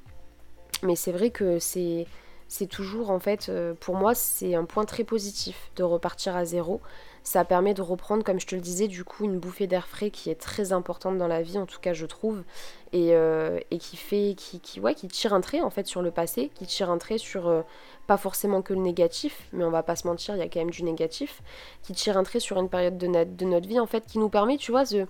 mais 0.83 0.97
c'est 0.97 1.13
vrai 1.13 1.31
que 1.31 1.59
c'est 1.59 2.07
c'est 2.47 2.67
toujours 2.67 3.11
en 3.11 3.19
fait 3.19 3.49
euh, 3.49 3.75
pour 3.75 3.97
moi 3.97 4.15
c'est 4.15 4.55
un 4.55 4.65
point 4.65 4.85
très 4.85 5.03
positif 5.03 5.71
de 5.77 5.83
repartir 5.83 6.37
à 6.37 6.45
zéro 6.45 6.81
ça 7.23 7.43
permet 7.45 7.73
de 7.73 7.81
reprendre 7.81 8.23
comme 8.23 8.39
je 8.39 8.47
te 8.47 8.55
le 8.55 8.61
disais 8.61 8.87
du 8.87 9.03
coup 9.03 9.25
une 9.25 9.39
bouffée 9.39 9.67
d'air 9.67 9.89
frais 9.89 10.11
qui 10.11 10.29
est 10.29 10.35
très 10.39 10.73
importante 10.73 11.17
dans 11.17 11.27
la 11.27 11.41
vie 11.41 11.57
en 11.57 11.65
tout 11.65 11.81
cas 11.81 11.95
je 11.95 12.05
trouve 12.05 12.45
et, 12.93 13.15
euh, 13.15 13.59
et 13.71 13.79
qui 13.79 13.97
fait 13.97 14.35
qui, 14.37 14.61
qui, 14.61 14.79
ouais, 14.79 14.95
qui 14.95 15.09
tire 15.09 15.33
un 15.33 15.41
trait 15.41 15.63
en 15.63 15.71
fait 15.71 15.87
sur 15.87 16.03
le 16.03 16.11
passé 16.11 16.51
qui 16.55 16.67
tire 16.67 16.91
un 16.91 16.99
trait 16.99 17.17
sur 17.17 17.65
pas 18.07 18.19
forcément 18.19 18.61
que 18.61 18.75
le 18.75 18.81
négatif 18.81 19.49
mais 19.53 19.65
on 19.65 19.71
va 19.71 19.83
pas 19.83 19.97
se 19.97 20.07
mentir 20.07 20.37
il 20.37 20.41
y 20.41 20.43
a 20.43 20.49
quand 20.49 20.61
même 20.61 20.71
du 20.71 20.83
négatif 20.83 21.43
qui 21.83 21.95
tire 21.95 22.19
un 22.19 22.25
trait 22.25 22.41
sur 22.41 22.59
une 22.59 22.69
période 22.69 22.99
de, 22.99 23.07
de 23.07 23.45
notre 23.47 23.67
vie 23.67 23.81
en 23.81 23.87
fait 23.87 24.05
qui 24.05 24.19
nous 24.19 24.29
permet 24.29 24.59
tu 24.59 24.71
vois 24.71 24.85
de 24.85 25.07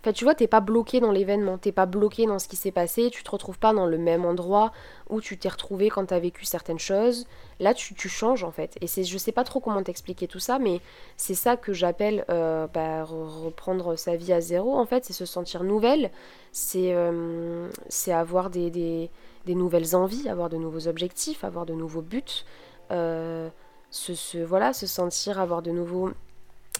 Enfin, 0.00 0.12
tu 0.12 0.22
vois, 0.22 0.36
t'es 0.36 0.46
pas 0.46 0.60
bloqué 0.60 1.00
dans 1.00 1.10
l'événement, 1.10 1.58
t'es 1.58 1.72
pas 1.72 1.86
bloqué 1.86 2.26
dans 2.26 2.38
ce 2.38 2.46
qui 2.46 2.54
s'est 2.54 2.70
passé, 2.70 3.10
tu 3.10 3.24
te 3.24 3.30
retrouves 3.32 3.58
pas 3.58 3.72
dans 3.72 3.86
le 3.86 3.98
même 3.98 4.24
endroit 4.24 4.70
où 5.10 5.20
tu 5.20 5.36
t'es 5.36 5.48
retrouvé 5.48 5.90
quand 5.90 6.06
t'as 6.06 6.20
vécu 6.20 6.44
certaines 6.44 6.78
choses. 6.78 7.26
Là, 7.58 7.74
tu, 7.74 7.94
tu, 7.94 8.08
changes 8.08 8.44
en 8.44 8.52
fait. 8.52 8.78
Et 8.80 8.86
c'est, 8.86 9.02
je 9.02 9.18
sais 9.18 9.32
pas 9.32 9.42
trop 9.42 9.58
comment 9.58 9.82
t'expliquer 9.82 10.28
tout 10.28 10.38
ça, 10.38 10.60
mais 10.60 10.80
c'est 11.16 11.34
ça 11.34 11.56
que 11.56 11.72
j'appelle 11.72 12.24
euh, 12.30 12.68
bah, 12.68 13.02
reprendre 13.02 13.96
sa 13.96 14.14
vie 14.14 14.32
à 14.32 14.40
zéro 14.40 14.76
en 14.76 14.86
fait, 14.86 15.04
c'est 15.04 15.12
se 15.12 15.26
sentir 15.26 15.64
nouvelle, 15.64 16.12
c'est, 16.52 16.94
euh, 16.94 17.68
avoir 18.06 18.50
des, 18.50 18.70
des, 18.70 19.10
des, 19.46 19.54
nouvelles 19.56 19.96
envies, 19.96 20.28
avoir 20.28 20.48
de 20.48 20.58
nouveaux 20.58 20.86
objectifs, 20.86 21.42
avoir 21.42 21.66
de 21.66 21.74
nouveaux 21.74 22.02
buts, 22.02 22.44
euh, 22.92 23.48
se, 23.90 24.14
se, 24.14 24.38
voilà, 24.38 24.72
se 24.72 24.86
sentir, 24.86 25.40
avoir 25.40 25.60
de 25.62 25.72
nouveaux 25.72 26.12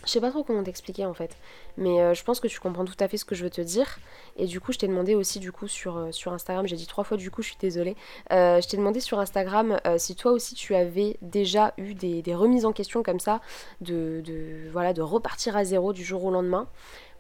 je 0.05 0.11
sais 0.11 0.21
pas 0.21 0.31
trop 0.31 0.45
comment 0.45 0.63
t'expliquer 0.63 1.05
en 1.05 1.15
fait, 1.15 1.37
mais 1.77 2.01
euh, 2.01 2.15
je 2.15 2.23
pense 2.25 2.41
que 2.41 2.49
tu 2.49 2.61
comprends 2.61 2.85
tout 2.85 2.97
à 3.01 3.09
fait 3.09 3.17
ce 3.17 3.25
que 3.25 3.35
je 3.35 3.45
veux 3.45 3.51
te 3.51 3.61
dire. 3.61 3.99
Et 4.37 4.47
du 4.47 4.61
coup, 4.61 4.73
je 4.73 4.79
t'ai 4.79 4.89
demandé 4.89 5.15
aussi 5.15 5.39
du 5.41 5.53
coup 5.53 5.69
sur, 5.69 5.97
euh, 5.97 6.11
Instagram, 6.27 6.67
j'ai 6.67 6.77
dit 6.77 6.87
trois 6.87 7.05
fois 7.05 7.17
du 7.17 7.31
coup, 7.31 7.43
je 7.43 7.49
suis 7.49 7.57
désolée. 7.61 7.97
Euh, 8.33 8.61
je 8.61 8.69
t'ai 8.69 8.77
demandé 8.77 9.01
sur 9.01 9.19
Instagram 9.19 9.81
si 9.97 10.15
toi 10.15 10.33
aussi 10.33 10.55
tu 10.55 10.75
avais 10.75 11.17
déjà 11.23 11.75
eu 11.79 11.95
des, 11.95 12.23
des 12.23 12.35
remises 12.35 12.65
en 12.65 12.73
question 12.73 13.03
comme 13.03 13.21
ça, 13.21 13.41
de, 13.81 14.23
de, 14.25 14.71
voilà, 14.73 14.93
de 14.93 15.03
repartir 15.03 15.57
à 15.57 15.65
zéro 15.65 15.93
du 15.93 16.05
jour 16.05 16.25
au 16.25 16.31
lendemain 16.31 16.69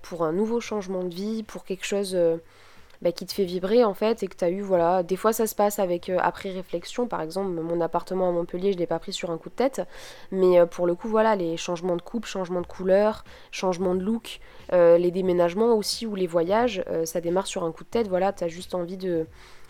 pour 0.02 0.24
un 0.24 0.32
nouveau 0.32 0.60
changement 0.60 1.02
de 1.02 1.14
vie, 1.14 1.42
pour 1.42 1.64
quelque 1.64 1.84
chose 1.84 2.16
bah, 3.02 3.12
qui 3.12 3.26
te 3.26 3.32
fait 3.32 3.44
vibrer 3.44 3.84
en 3.84 3.94
fait 3.94 4.22
et 4.22 4.28
que 4.28 4.36
tu 4.36 4.44
as 4.44 4.50
eu 4.50 4.60
voilà 4.60 5.02
des 5.02 5.16
fois 5.16 5.32
ça 5.32 5.46
se 5.46 5.54
passe 5.54 5.78
avec 5.78 6.08
euh, 6.08 6.18
après 6.20 6.50
réflexion. 6.50 7.06
Par 7.06 7.20
exemple 7.20 7.50
mon 7.50 7.80
appartement 7.80 8.28
à 8.28 8.32
Montpellier 8.32 8.72
je 8.72 8.78
l'ai 8.78 8.86
pas 8.86 8.98
pris 8.98 9.12
sur 9.12 9.30
un 9.30 9.38
coup 9.38 9.50
de 9.50 9.54
tête. 9.54 9.82
Mais 10.32 10.58
euh, 10.58 10.66
pour 10.66 10.86
le 10.86 10.94
coup 10.94 11.08
voilà 11.08 11.36
les 11.36 11.56
changements 11.56 11.96
de 11.96 12.02
coupe 12.02 12.26
changements 12.26 12.60
de 12.60 12.66
couleur 12.66 13.24
changements 13.50 13.94
de 13.94 14.02
look 14.02 14.40
euh, 14.72 14.98
les 14.98 15.10
déménagements 15.10 15.74
aussi 15.74 16.06
ou 16.06 16.14
les 16.14 16.26
voyages 16.26 16.82
ça 17.04 17.20
démarre 17.20 17.46
sur 17.46 17.64
un 17.64 17.72
coup 17.72 17.84
de 17.84 17.88
tête. 17.88 18.08
Voilà 18.08 18.32
tu 18.32 18.44
as 18.44 18.48
juste 18.48 18.74
envie 18.74 18.96
de 18.96 19.26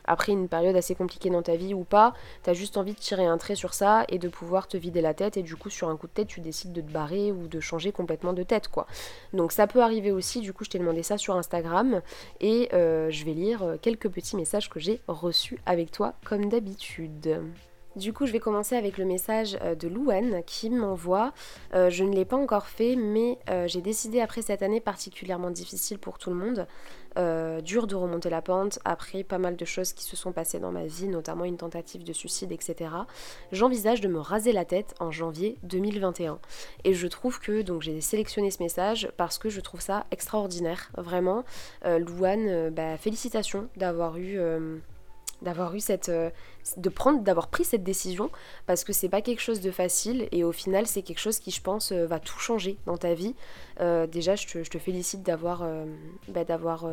après 0.08 0.32
une 0.32 0.48
période 0.48 0.74
assez 0.74 0.94
compliquée 0.94 1.30
dans 1.30 1.42
ta 1.42 1.56
vie 1.56 1.74
ou 1.74 1.84
pas, 1.84 2.14
t'as 2.42 2.54
juste 2.54 2.76
envie 2.76 2.94
de 2.94 2.98
tirer 2.98 3.26
un 3.26 3.38
trait 3.38 3.54
sur 3.54 3.74
ça 3.74 4.04
et 4.08 4.18
de 4.18 4.28
pouvoir 4.28 4.66
te 4.66 4.76
vider 4.76 5.00
la 5.00 5.14
tête 5.14 5.36
et 5.36 5.42
du 5.42 5.54
coup 5.54 5.70
sur 5.70 5.88
un 5.88 5.96
coup 5.96 6.06
de 6.06 6.12
tête 6.12 6.28
tu 6.28 6.40
décides 6.40 6.72
de 6.72 6.80
te 6.80 6.90
barrer 6.90 7.30
ou 7.32 7.46
de 7.46 7.60
changer 7.60 7.92
complètement 7.92 8.32
de 8.32 8.42
tête 8.42 8.68
quoi. 8.68 8.86
Donc 9.32 9.52
ça 9.52 9.66
peut 9.66 9.82
arriver 9.82 10.10
aussi, 10.10 10.40
du 10.40 10.52
coup 10.52 10.64
je 10.64 10.70
t'ai 10.70 10.78
demandé 10.78 11.02
ça 11.02 11.18
sur 11.18 11.36
Instagram 11.36 12.00
et 12.40 12.68
euh, 12.72 13.10
je 13.10 13.24
vais 13.24 13.32
lire 13.32 13.62
euh, 13.62 13.76
quelques 13.80 14.08
petits 14.08 14.36
messages 14.36 14.70
que 14.70 14.80
j'ai 14.80 15.00
reçus 15.06 15.58
avec 15.66 15.90
toi 15.90 16.14
comme 16.24 16.48
d'habitude. 16.48 17.40
Du 17.96 18.12
coup, 18.12 18.26
je 18.26 18.32
vais 18.32 18.38
commencer 18.38 18.76
avec 18.76 18.96
le 18.96 19.04
message 19.04 19.58
euh, 19.62 19.74
de 19.74 19.88
Louane 19.88 20.42
qui 20.46 20.70
m'envoie 20.70 21.32
Je 21.72 22.04
ne 22.04 22.14
l'ai 22.14 22.24
pas 22.24 22.36
encore 22.36 22.66
fait, 22.66 22.94
mais 22.94 23.38
j'ai 23.66 23.80
décidé 23.80 24.20
après 24.20 24.42
cette 24.42 24.62
année 24.62 24.80
particulièrement 24.80 25.50
difficile 25.50 25.98
pour 25.98 26.18
tout 26.18 26.30
le 26.30 26.36
monde 26.36 26.66
euh, 27.18 27.60
dur 27.60 27.86
de 27.86 27.94
remonter 27.94 28.30
la 28.30 28.42
pente 28.42 28.78
après 28.84 29.24
pas 29.24 29.38
mal 29.38 29.56
de 29.56 29.64
choses 29.64 29.92
qui 29.92 30.04
se 30.04 30.16
sont 30.16 30.32
passées 30.32 30.60
dans 30.60 30.72
ma 30.72 30.86
vie, 30.86 31.08
notamment 31.08 31.44
une 31.44 31.56
tentative 31.56 32.04
de 32.04 32.12
suicide, 32.12 32.52
etc. 32.52 32.90
J'envisage 33.52 34.00
de 34.00 34.08
me 34.08 34.20
raser 34.20 34.52
la 34.52 34.64
tête 34.64 34.94
en 35.00 35.10
janvier 35.10 35.56
2021. 35.64 36.38
Et 36.84 36.94
je 36.94 37.06
trouve 37.06 37.40
que, 37.40 37.62
donc 37.62 37.82
j'ai 37.82 38.00
sélectionné 38.00 38.50
ce 38.50 38.62
message 38.62 39.10
parce 39.16 39.38
que 39.38 39.48
je 39.48 39.60
trouve 39.60 39.80
ça 39.80 40.06
extraordinaire, 40.10 40.90
vraiment. 40.96 41.44
Euh, 41.84 41.98
Louane, 41.98 42.48
euh, 42.48 42.70
bah, 42.70 42.96
félicitations 42.96 43.68
d'avoir 43.76 44.16
eu 44.18 44.38
d'avoir 45.42 45.74
eu 45.74 45.80
cette 45.80 46.08
euh, 46.08 46.30
de 46.76 46.88
prendre 46.88 47.22
d'avoir 47.22 47.48
pris 47.48 47.64
cette 47.64 47.84
décision 47.84 48.30
parce 48.66 48.84
que 48.84 48.92
c'est 48.92 49.08
pas 49.08 49.22
quelque 49.22 49.40
chose 49.40 49.60
de 49.60 49.70
facile 49.70 50.28
et 50.32 50.44
au 50.44 50.52
final 50.52 50.86
c'est 50.86 51.02
quelque 51.02 51.20
chose 51.20 51.38
qui 51.38 51.50
je 51.50 51.62
pense 51.62 51.92
euh, 51.92 52.06
va 52.06 52.18
tout 52.18 52.38
changer 52.38 52.76
dans 52.86 52.96
ta 52.96 53.14
vie. 53.14 53.34
Euh, 53.80 54.06
déjà 54.06 54.34
je 54.34 54.46
te, 54.46 54.78
félicite 54.78 55.22
d'avoir 55.22 55.64
bah, 56.28 56.44
d'avoir 56.44 56.86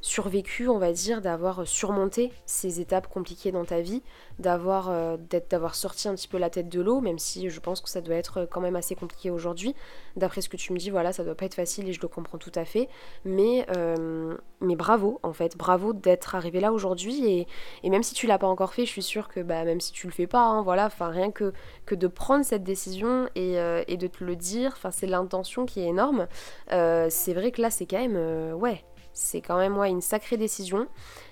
survécu, 0.00 0.68
on 0.68 0.78
va 0.78 0.92
dire, 0.92 1.20
d'avoir 1.20 1.66
surmonté 1.66 2.32
ces 2.44 2.80
étapes 2.80 3.08
compliquées 3.08 3.52
dans 3.52 3.64
ta 3.64 3.80
vie, 3.80 4.02
d'avoir 4.38 4.88
euh, 4.90 5.16
d'avoir 5.50 5.74
sorti 5.74 6.08
un 6.08 6.14
petit 6.14 6.28
peu 6.28 6.38
la 6.38 6.50
tête 6.50 6.68
de 6.68 6.80
l'eau, 6.80 7.00
même 7.00 7.18
si 7.18 7.48
je 7.50 7.60
pense 7.60 7.80
que 7.80 7.88
ça 7.88 8.00
doit 8.00 8.14
être 8.14 8.46
quand 8.50 8.60
même 8.60 8.76
assez 8.76 8.94
compliqué 8.94 9.30
aujourd'hui. 9.30 9.74
D'après 10.16 10.40
ce 10.40 10.48
que 10.48 10.56
tu 10.56 10.72
me 10.72 10.78
dis, 10.78 10.90
voilà, 10.90 11.12
ça 11.12 11.24
doit 11.24 11.34
pas 11.34 11.46
être 11.46 11.54
facile 11.54 11.88
et 11.88 11.92
je 11.92 12.00
le 12.00 12.08
comprends 12.08 12.38
tout 12.38 12.52
à 12.54 12.64
fait. 12.64 12.88
Mais, 13.24 13.66
euh, 13.76 14.36
mais 14.60 14.76
bravo, 14.76 15.18
en 15.22 15.32
fait, 15.32 15.56
bravo 15.56 15.92
d'être 15.92 16.34
arrivé 16.34 16.60
là 16.60 16.72
aujourd'hui. 16.72 17.26
Et, 17.26 17.46
et, 17.82 17.90
même 17.90 18.02
si 18.02 18.14
tu 18.14 18.26
l'as 18.26 18.38
pas 18.38 18.46
encore 18.46 18.74
fait, 18.74 18.84
je 18.84 18.90
suis 18.90 19.02
sûre 19.02 19.28
que 19.28 19.40
bah, 19.40 19.64
même 19.64 19.80
si 19.80 19.92
tu 19.92 20.06
le 20.06 20.12
fais 20.12 20.26
pas, 20.26 20.42
hein, 20.42 20.62
voilà, 20.62 20.86
enfin 20.86 21.08
rien 21.08 21.30
que, 21.30 21.52
que 21.86 21.94
de 21.94 22.06
prendre 22.06 22.44
cette 22.44 22.64
décision 22.64 23.28
et, 23.34 23.58
euh, 23.58 23.82
et 23.88 23.96
de 23.96 24.06
te 24.06 24.24
le 24.24 24.36
dire, 24.36 24.76
c'est 24.90 25.06
l'intention 25.06 25.66
qui 25.66 25.80
est 25.80 25.88
énorme. 25.88 26.26
c'est 26.68 27.34
vrai 27.34 27.50
que 27.50 27.60
là, 27.60 27.70
c'est 27.70 27.86
quand 27.86 27.98
même, 27.98 28.54
ouais 28.54 28.84
c'est 29.16 29.40
quand 29.40 29.56
même 29.56 29.76
une 29.82 30.02
sacrée 30.02 30.36
décision. 30.36 30.86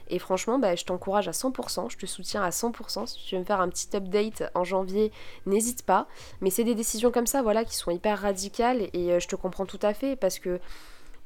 Et 0.08 0.18
franchement, 0.18 0.58
bah, 0.58 0.74
je 0.74 0.84
t'encourage 0.84 1.28
à 1.28 1.32
100%, 1.32 1.90
je 1.90 1.96
te 1.96 2.06
soutiens 2.06 2.42
à 2.42 2.50
100%. 2.50 3.06
Si 3.06 3.24
tu 3.26 3.34
veux 3.34 3.40
me 3.40 3.46
faire 3.46 3.60
un 3.60 3.68
petit 3.68 3.94
update 3.94 4.42
en 4.54 4.64
janvier, 4.64 5.12
n'hésite 5.46 5.82
pas. 5.82 6.08
Mais 6.40 6.50
c'est 6.50 6.64
des 6.64 6.74
décisions 6.74 7.10
comme 7.10 7.26
ça, 7.26 7.42
voilà, 7.42 7.64
qui 7.64 7.76
sont 7.76 7.90
hyper 7.90 8.18
radicales 8.20 8.88
et 8.92 9.12
euh, 9.12 9.20
je 9.20 9.28
te 9.28 9.36
comprends 9.36 9.66
tout 9.66 9.78
à 9.82 9.94
fait 9.94 10.16
parce 10.16 10.38
que 10.38 10.60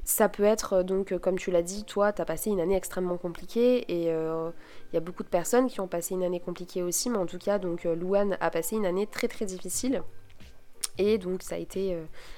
Ça 0.05 0.27
peut 0.27 0.43
être, 0.43 0.81
donc, 0.81 1.15
comme 1.19 1.37
tu 1.37 1.51
l'as 1.51 1.61
dit, 1.61 1.83
toi, 1.83 2.11
tu 2.13 2.21
as 2.21 2.25
passé 2.25 2.49
une 2.49 2.59
année 2.59 2.75
extrêmement 2.75 3.17
compliquée 3.17 3.85
et 3.91 4.05
il 4.05 4.93
y 4.93 4.97
a 4.97 4.99
beaucoup 5.01 5.23
de 5.23 5.29
personnes 5.29 5.67
qui 5.67 5.81
ont 5.81 5.87
passé 5.87 6.15
une 6.15 6.23
année 6.23 6.39
compliquée 6.39 6.81
aussi, 6.81 7.09
mais 7.11 7.19
en 7.19 7.27
tout 7.27 7.37
cas, 7.37 7.59
donc, 7.59 7.83
Louane 7.83 8.35
a 8.39 8.49
passé 8.49 8.75
une 8.75 8.87
année 8.87 9.05
très 9.05 9.27
très 9.27 9.45
difficile. 9.45 10.01
Et 10.97 11.17
donc 11.17 11.43
ça 11.43 11.55
a 11.55 11.57
été 11.57 11.95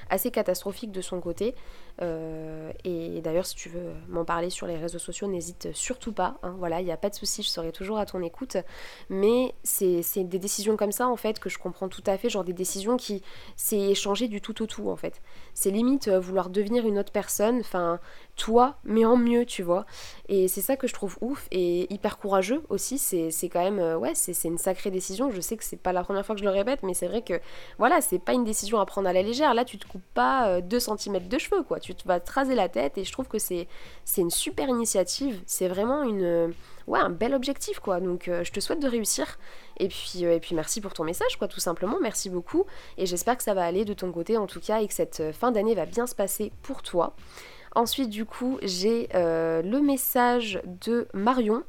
assez 0.10 0.32
catastrophique 0.32 0.92
de 0.92 1.02
son 1.02 1.22
côté. 1.22 1.56
Euh, 2.02 2.72
et 2.84 3.22
d'ailleurs, 3.22 3.46
si 3.46 3.56
tu 3.56 3.70
veux 3.70 3.94
m'en 4.08 4.26
parler 4.26 4.50
sur 4.50 4.68
les 4.68 4.78
réseaux 4.78 5.00
sociaux, 5.00 5.28
n'hésite 5.28 5.70
surtout 5.74 6.14
pas. 6.14 6.38
Hein. 6.44 6.56
voilà, 6.58 6.82
il 6.82 6.86
n'y 6.86 6.92
a 6.92 6.98
pas 6.98 7.10
de 7.10 7.16
souci, 7.16 7.44
je 7.44 7.50
serai 7.50 7.72
toujours 7.72 7.98
à 7.98 8.06
ton 8.06 8.22
écoute. 8.22 8.58
Mais 9.10 9.54
c'est 9.64 10.04
des 10.24 10.40
décisions 10.40 10.78
comme 10.78 10.92
ça, 10.92 11.08
en 11.08 11.16
fait, 11.16 11.40
que 11.40 11.50
je 11.50 11.58
comprends 11.58 11.90
tout 11.90 12.04
à 12.06 12.18
fait. 12.18 12.30
Genre 12.30 12.44
des 12.44 12.54
décisions 12.54 12.98
qui, 12.98 13.22
c'est 13.56 13.94
changer 13.96 14.28
du 14.28 14.42
tout 14.42 14.62
au 14.62 14.66
tout, 14.66 14.90
en 14.90 14.96
fait. 14.96 15.22
C'est 15.54 15.72
limite 15.72 16.08
euh, 16.08 16.20
vouloir 16.20 16.50
devenir 16.50 16.88
une 16.88 16.98
autre 16.98 17.12
personne, 17.12 17.60
enfin, 17.60 18.00
toi, 18.36 18.78
mais 18.84 19.06
en 19.06 19.18
mieux, 19.18 19.46
tu 19.46 19.64
vois. 19.64 19.86
Et 20.30 20.48
c'est 20.48 20.62
ça 20.62 20.78
que 20.78 20.88
je 20.88 20.94
trouve 20.94 21.18
ouf 21.22 21.48
et 21.52 21.92
hyper 21.94 22.18
courageux 22.18 22.64
aussi. 22.70 22.98
C'est 22.98 23.50
quand 23.50 23.64
même, 23.64 23.80
euh, 23.80 23.98
ouais, 23.98 24.14
c'est 24.16 24.48
une 24.48 24.58
sacrée 24.58 24.92
décision. 24.92 25.30
Je 25.32 25.42
sais 25.42 25.58
que 25.58 25.64
c'est 25.64 25.78
pas 25.78 25.94
la 25.94 26.04
première 26.04 26.26
fois 26.26 26.36
que 26.36 26.40
je 26.42 26.46
le 26.46 26.52
répète, 26.52 26.84
mais 26.84 26.94
c'est 26.94 27.08
vrai 27.08 27.22
que, 27.22 27.40
voilà, 27.78 28.02
c'est 28.02 28.20
pas 28.20 28.34
une 28.34 28.44
décision 28.44 28.80
à 28.80 28.86
prendre 28.86 29.08
à 29.08 29.14
la 29.14 29.22
légère. 29.22 29.54
Là, 29.54 29.66
tu 29.66 29.78
te 29.78 29.88
coupes 29.88 30.02
pas 30.14 30.62
2 30.62 30.80
cm 30.80 31.28
de 31.28 31.38
cheveux, 31.38 31.64
quoi. 31.64 31.80
Tu 31.82 31.96
tu 31.96 32.08
vas 32.08 32.20
te 32.20 32.32
raser 32.32 32.56
la 32.56 32.70
tête 32.70 32.98
et 32.98 33.04
je 33.04 33.12
trouve 33.12 33.28
que 33.28 33.40
c'est 33.40 33.68
une 34.18 34.30
super 34.30 34.70
initiative. 34.70 35.42
C'est 35.46 35.68
vraiment 35.68 36.04
une, 36.04 36.54
ouais, 36.88 37.00
un 37.00 37.10
bel 37.10 37.34
objectif 37.34 37.80
quoi. 37.80 38.00
Donc 38.00 38.28
euh, 38.28 38.44
je 38.44 38.52
te 38.52 38.60
souhaite 38.60 38.80
de 38.80 38.88
réussir 38.88 39.38
et 39.78 39.88
puis, 39.88 40.26
euh, 40.26 40.36
et 40.36 40.40
puis 40.40 40.56
merci 40.56 40.82
pour 40.82 40.94
ton 40.94 41.04
message 41.04 41.38
quoi 41.38 41.48
tout 41.48 41.60
simplement. 41.60 41.98
Merci 42.02 42.30
beaucoup 42.30 42.66
et 42.98 43.06
j'espère 43.06 43.38
que 43.38 43.44
ça 43.44 43.54
va 43.54 43.66
aller 43.66 43.86
de 43.86 43.94
ton 43.94 44.12
côté 44.12 44.38
en 44.38 44.48
tout 44.48 44.60
cas 44.60 44.82
et 44.82 44.88
que 44.88 44.94
cette 44.94 45.20
euh, 45.20 45.34
fin 45.34 45.52
d'année 45.52 45.76
va 45.76 45.86
bien 45.86 46.08
se 46.08 46.16
passer 46.16 46.52
pour 46.62 46.82
toi. 46.82 47.16
Ensuite 47.74 48.10
du 48.10 48.26
coup 48.26 48.60
j'ai 48.62 49.08
le 49.14 49.80
message 49.80 50.62
de 50.66 51.08
Marion 51.14 51.64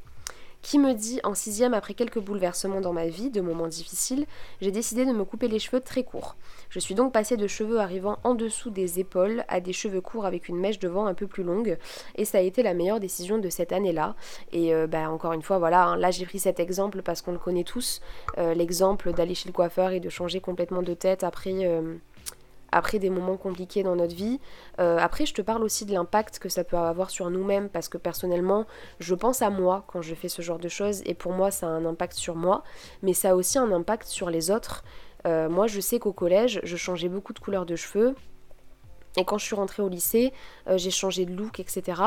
qui 0.63 0.79
me 0.79 0.93
dit 0.93 1.19
en 1.23 1.35
sixième 1.35 1.75
après 1.75 1.93
quelques 1.93 2.19
bouleversements 2.19 2.81
dans 2.81 2.93
ma 2.93 3.07
vie, 3.07 3.29
de 3.29 3.41
moments 3.41 3.67
difficiles, 3.67 4.25
j'ai 4.61 4.71
décidé 4.71 5.05
de 5.05 5.11
me 5.11 5.25
couper 5.25 5.47
les 5.49 5.59
cheveux 5.59 5.81
très 5.81 6.03
courts. 6.03 6.35
Je 6.69 6.79
suis 6.79 6.95
donc 6.95 7.11
passée 7.13 7.37
de 7.37 7.45
cheveux 7.47 7.79
arrivant 7.79 8.17
en 8.23 8.33
dessous 8.33 8.71
des 8.71 8.99
épaules 8.99 9.43
à 9.49 9.59
des 9.59 9.73
cheveux 9.73 10.01
courts 10.01 10.25
avec 10.25 10.47
une 10.47 10.57
mèche 10.57 10.79
devant 10.79 11.05
un 11.05 11.13
peu 11.13 11.27
plus 11.27 11.43
longue 11.43 11.77
et 12.15 12.25
ça 12.25 12.39
a 12.39 12.41
été 12.41 12.63
la 12.63 12.73
meilleure 12.73 13.01
décision 13.01 13.37
de 13.37 13.49
cette 13.49 13.73
année-là. 13.73 14.15
Et 14.53 14.73
euh, 14.73 14.87
bah, 14.87 15.11
encore 15.11 15.33
une 15.33 15.43
fois, 15.43 15.59
voilà, 15.59 15.85
hein, 15.85 15.97
là 15.97 16.11
j'ai 16.11 16.25
pris 16.25 16.39
cet 16.39 16.61
exemple 16.61 17.01
parce 17.01 17.21
qu'on 17.21 17.33
le 17.33 17.39
connaît 17.39 17.65
tous, 17.65 18.01
euh, 18.37 18.53
l'exemple 18.53 19.11
d'aller 19.11 19.35
chez 19.35 19.49
le 19.49 19.53
coiffeur 19.53 19.91
et 19.91 19.99
de 19.99 20.09
changer 20.09 20.39
complètement 20.39 20.81
de 20.81 20.93
tête 20.93 21.23
après... 21.23 21.65
Euh, 21.65 21.95
après 22.73 22.99
des 22.99 23.09
moments 23.09 23.37
compliqués 23.37 23.83
dans 23.83 23.95
notre 23.95 24.15
vie. 24.15 24.39
Euh, 24.79 24.97
après, 24.99 25.25
je 25.25 25.33
te 25.33 25.41
parle 25.41 25.63
aussi 25.63 25.85
de 25.85 25.93
l'impact 25.93 26.39
que 26.39 26.49
ça 26.49 26.63
peut 26.63 26.77
avoir 26.77 27.09
sur 27.09 27.29
nous-mêmes, 27.29 27.69
parce 27.69 27.87
que 27.87 27.97
personnellement, 27.97 28.65
je 28.99 29.15
pense 29.15 29.41
à 29.41 29.49
moi 29.49 29.85
quand 29.87 30.01
je 30.01 30.15
fais 30.15 30.29
ce 30.29 30.41
genre 30.41 30.59
de 30.59 30.69
choses, 30.69 31.01
et 31.05 31.13
pour 31.13 31.33
moi, 31.33 31.51
ça 31.51 31.67
a 31.67 31.69
un 31.69 31.85
impact 31.85 32.13
sur 32.13 32.35
moi, 32.35 32.63
mais 33.01 33.13
ça 33.13 33.31
a 33.31 33.35
aussi 33.35 33.57
un 33.57 33.71
impact 33.71 34.07
sur 34.07 34.29
les 34.29 34.51
autres. 34.51 34.83
Euh, 35.25 35.49
moi, 35.49 35.67
je 35.67 35.79
sais 35.79 35.99
qu'au 35.99 36.13
collège, 36.13 36.59
je 36.63 36.75
changeais 36.75 37.09
beaucoup 37.09 37.33
de 37.33 37.39
couleurs 37.39 37.65
de 37.65 37.75
cheveux. 37.75 38.15
Et 39.15 39.25
quand 39.25 39.37
je 39.37 39.45
suis 39.45 39.55
rentrée 39.55 39.83
au 39.83 39.89
lycée, 39.89 40.33
euh, 40.67 40.77
j'ai 40.77 40.89
changé 40.89 41.25
de 41.25 41.33
look, 41.33 41.59
etc. 41.59 42.01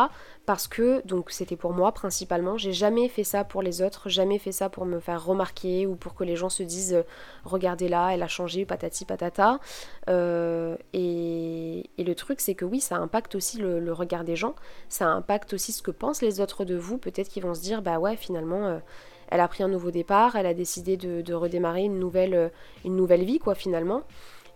Parce 0.45 0.67
que, 0.67 1.07
donc 1.07 1.31
c'était 1.31 1.57
pour 1.57 1.73
moi 1.73 1.93
principalement, 1.93 2.57
j'ai 2.59 2.73
jamais 2.73 3.09
fait 3.09 3.23
ça 3.23 3.45
pour 3.45 3.63
les 3.63 3.81
autres, 3.81 4.09
jamais 4.09 4.39
fait 4.39 4.53
ça 4.53 4.69
pour 4.69 4.87
me 4.87 4.99
faire 4.99 5.25
remarquer 5.25 5.87
ou 5.87 5.95
pour 5.95 6.15
que 6.15 6.25
les 6.25 6.35
gens 6.35 6.49
se 6.49 6.65
disent 6.65 6.95
euh, 6.95 7.03
regardez 7.45 7.89
là, 7.89 8.11
elle 8.13 8.23
a 8.23 8.29
changé, 8.29 8.65
patati 8.65 9.05
patata. 9.05 9.61
Euh, 10.09 10.77
et, 10.93 11.89
le 11.99 12.15
truc, 12.15 12.41
c'est 12.41 12.55
que 12.55 12.65
oui, 12.65 12.81
ça 12.81 12.97
impacte 12.97 13.35
aussi 13.35 13.59
le, 13.59 13.93
regard 13.93 14.23
des 14.23 14.37
gens, 14.37 14.55
ça 14.89 15.09
impacte 15.09 15.55
aussi 15.55 15.73
ce 15.73 15.83
que 15.83 15.91
pensent 15.91 16.23
les 16.23 16.41
autres 16.41 16.65
de 16.65 16.77
vous. 16.77 16.99
Peut-être 16.99 17.29
qu'ils 17.29 17.43
vont 17.43 17.55
se 17.55 17.61
dire 17.61 17.83
bah 17.83 17.99
ouais, 17.99 18.17
finalement. 18.17 18.81
elle 19.29 19.41
a 19.41 19.49
pris 19.49 19.65
un 19.65 19.69
nouveau 19.69 19.91
départ, 19.91 20.37
elle 20.37 20.47
a 20.47 20.55
décidé 20.55 20.97
de, 20.97 21.21
de 21.21 21.35
redémarrer 21.35 21.83
une 21.83 21.99
nouvelle, 21.99 22.53
une 22.85 22.95
nouvelle 22.95 23.25
vie, 23.25 23.41
quoi, 23.41 23.57
finalement. 23.57 24.03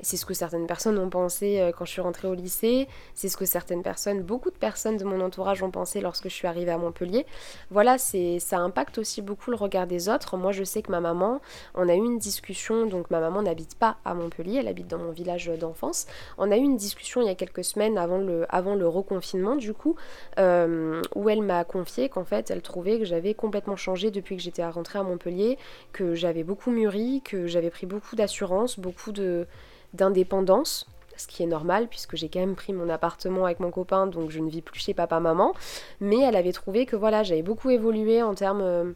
C'est 0.03 0.17
ce 0.17 0.25
que 0.25 0.35
certaines 0.35 0.67
personnes 0.67 0.99
ont 0.99 1.11
pensé 1.11 1.61
euh, 1.61 1.73
quand 1.77 1.85
je 1.85 1.93
suis 1.93 2.01
rentrée 2.01 2.29
au 2.29 2.35
lycée, 2.35 2.89
c'est 3.15 3.29
ce 3.29 3.37
que 3.37 3.45
certaines 3.45 3.83
personnes, 3.83 4.23
beaucoup 4.23 4.51
de 4.51 4.57
personnes 4.57 4.97
de 4.97 5.05
mon 5.05 5.21
entourage 5.21 5.63
ont 5.63 5.71
pensé 5.71 6.01
lorsque 6.01 6.25
je 6.25 6.35
suis 6.35 6.47
arrivée 6.47 6.71
à 6.71 6.79
Montpellier. 6.79 7.27
Voilà, 7.71 7.99
c'est 7.99 8.39
ça 8.39 8.59
impacte 8.59 8.99
aussi 8.99 9.23
beaucoup 9.23 9.51
le 9.51 9.57
regard 9.57 9.87
des 9.87 10.09
autres. 10.09 10.37
Moi, 10.37 10.53
je 10.53 10.65
sais 10.65 10.83
que 10.83 10.91
ma 10.91 11.01
maman, 11.01 11.41
on 11.75 11.89
a 11.89 11.95
eu 11.95 11.99
une 11.99 12.19
discussion, 12.19 12.87
donc 12.87 13.11
ma 13.11 13.21
maman 13.21 13.43
n'habite 13.43 13.75
pas 13.75 13.97
à 14.05 14.15
Montpellier, 14.15 14.59
elle 14.61 14.69
habite 14.69 14.89
dans 14.89 14.99
mon 14.99 15.11
village 15.11 15.47
d'enfance. 15.49 16.07
On 16.39 16.51
a 16.51 16.57
eu 16.57 16.61
une 16.63 16.77
discussion 16.77 17.21
il 17.21 17.27
y 17.27 17.31
a 17.31 17.35
quelques 17.35 17.65
semaines 17.65 17.99
avant 17.99 18.19
le, 18.19 18.89
reconfinement, 18.89 19.57
du 19.57 19.75
coup, 19.75 19.97
euh, 20.39 21.03
où 21.15 21.29
elle 21.29 21.43
m'a 21.43 21.65
confié 21.65 22.09
qu'en 22.09 22.25
fait, 22.25 22.51
elle 22.51 22.63
trouvait 22.63 22.99
que 22.99 23.05
j'avais 23.05 23.35
complètement 23.35 23.77
changé 23.77 24.11
depuis 24.11 24.37
que 24.37 24.43
j'étais 24.43 24.67
rentrée 24.67 24.99
à 24.99 25.03
Montpellier, 25.03 25.59
que 25.93 26.15
j'avais 26.15 26.45
beaucoup 26.45 26.71
mûri, 26.71 27.23
que 27.25 27.47
j'avais 27.47 27.71
pris 27.71 27.87
beaucoup 27.87 28.17
d'assurance, 28.17 28.79
beaucoup 28.79 29.13
de 29.13 29.47
d'indépendance, 29.95 30.87
ce 31.21 31.27
qui 31.27 31.43
est 31.43 31.47
normal 31.47 31.87
puisque 31.89 32.17
j'ai 32.17 32.29
quand 32.29 32.41
même 32.41 32.57
pris 32.57 32.73
mon 32.73 32.89
appartement 32.89 33.45
avec 33.45 33.61
mon 33.61 33.71
copain, 33.71 34.07
donc 34.07 34.31
je 34.31 34.41
ne 34.41 34.49
vis 34.49 34.63
plus 34.63 34.81
chez 34.81 34.95
papa-maman. 34.95 35.53
Mais 36.01 36.21
elle 36.21 36.37
avait 36.37 36.53
trouvé 36.53 36.87
que 36.87 36.97
voilà, 36.97 37.23
j'avais 37.23 37.43
beaucoup 37.43 37.71
évolué 37.71 38.23
en 38.23 38.35
termes, 38.35 38.63
euh, 38.63 38.93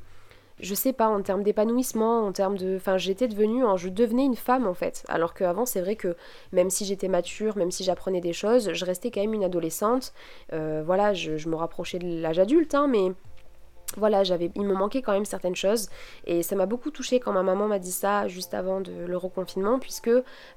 je 0.60 0.74
sais 0.74 0.92
pas, 0.92 1.08
en 1.08 1.22
termes 1.22 1.42
d'épanouissement, 1.42 2.26
en 2.26 2.32
termes 2.32 2.56
de, 2.56 2.76
enfin, 2.76 2.96
j'étais 2.96 3.28
devenue, 3.28 3.62
je 3.76 3.88
devenais 3.88 4.24
une 4.24 4.36
femme 4.36 4.66
en 4.66 4.74
fait. 4.74 5.04
Alors 5.08 5.34
qu'avant, 5.34 5.66
c'est 5.66 5.80
vrai 5.80 5.96
que 5.96 6.16
même 6.52 6.70
si 6.70 6.84
j'étais 6.84 7.08
mature, 7.08 7.56
même 7.56 7.70
si 7.70 7.84
j'apprenais 7.84 8.20
des 8.20 8.32
choses, 8.32 8.72
je 8.72 8.84
restais 8.84 9.10
quand 9.10 9.20
même 9.20 9.34
une 9.34 9.44
adolescente. 9.44 10.12
Euh, 10.52 10.82
voilà, 10.84 11.12
je, 11.12 11.48
me 11.48 11.56
rapprochais 11.56 11.98
de 11.98 12.22
l'âge 12.22 12.38
adulte, 12.38 12.74
hein, 12.74 12.86
mais 12.88 13.12
voilà, 13.98 14.24
j'avais, 14.24 14.50
il 14.54 14.62
me 14.62 14.74
manquait 14.74 15.02
quand 15.02 15.12
même 15.12 15.24
certaines 15.24 15.56
choses. 15.56 15.88
Et 16.26 16.42
ça 16.42 16.56
m'a 16.56 16.66
beaucoup 16.66 16.90
touché 16.90 17.20
quand 17.20 17.32
ma 17.32 17.42
maman 17.42 17.68
m'a 17.68 17.78
dit 17.78 17.92
ça 17.92 18.28
juste 18.28 18.54
avant 18.54 18.80
de, 18.80 18.92
le 19.06 19.16
reconfinement 19.16 19.78
puisque 19.78 20.10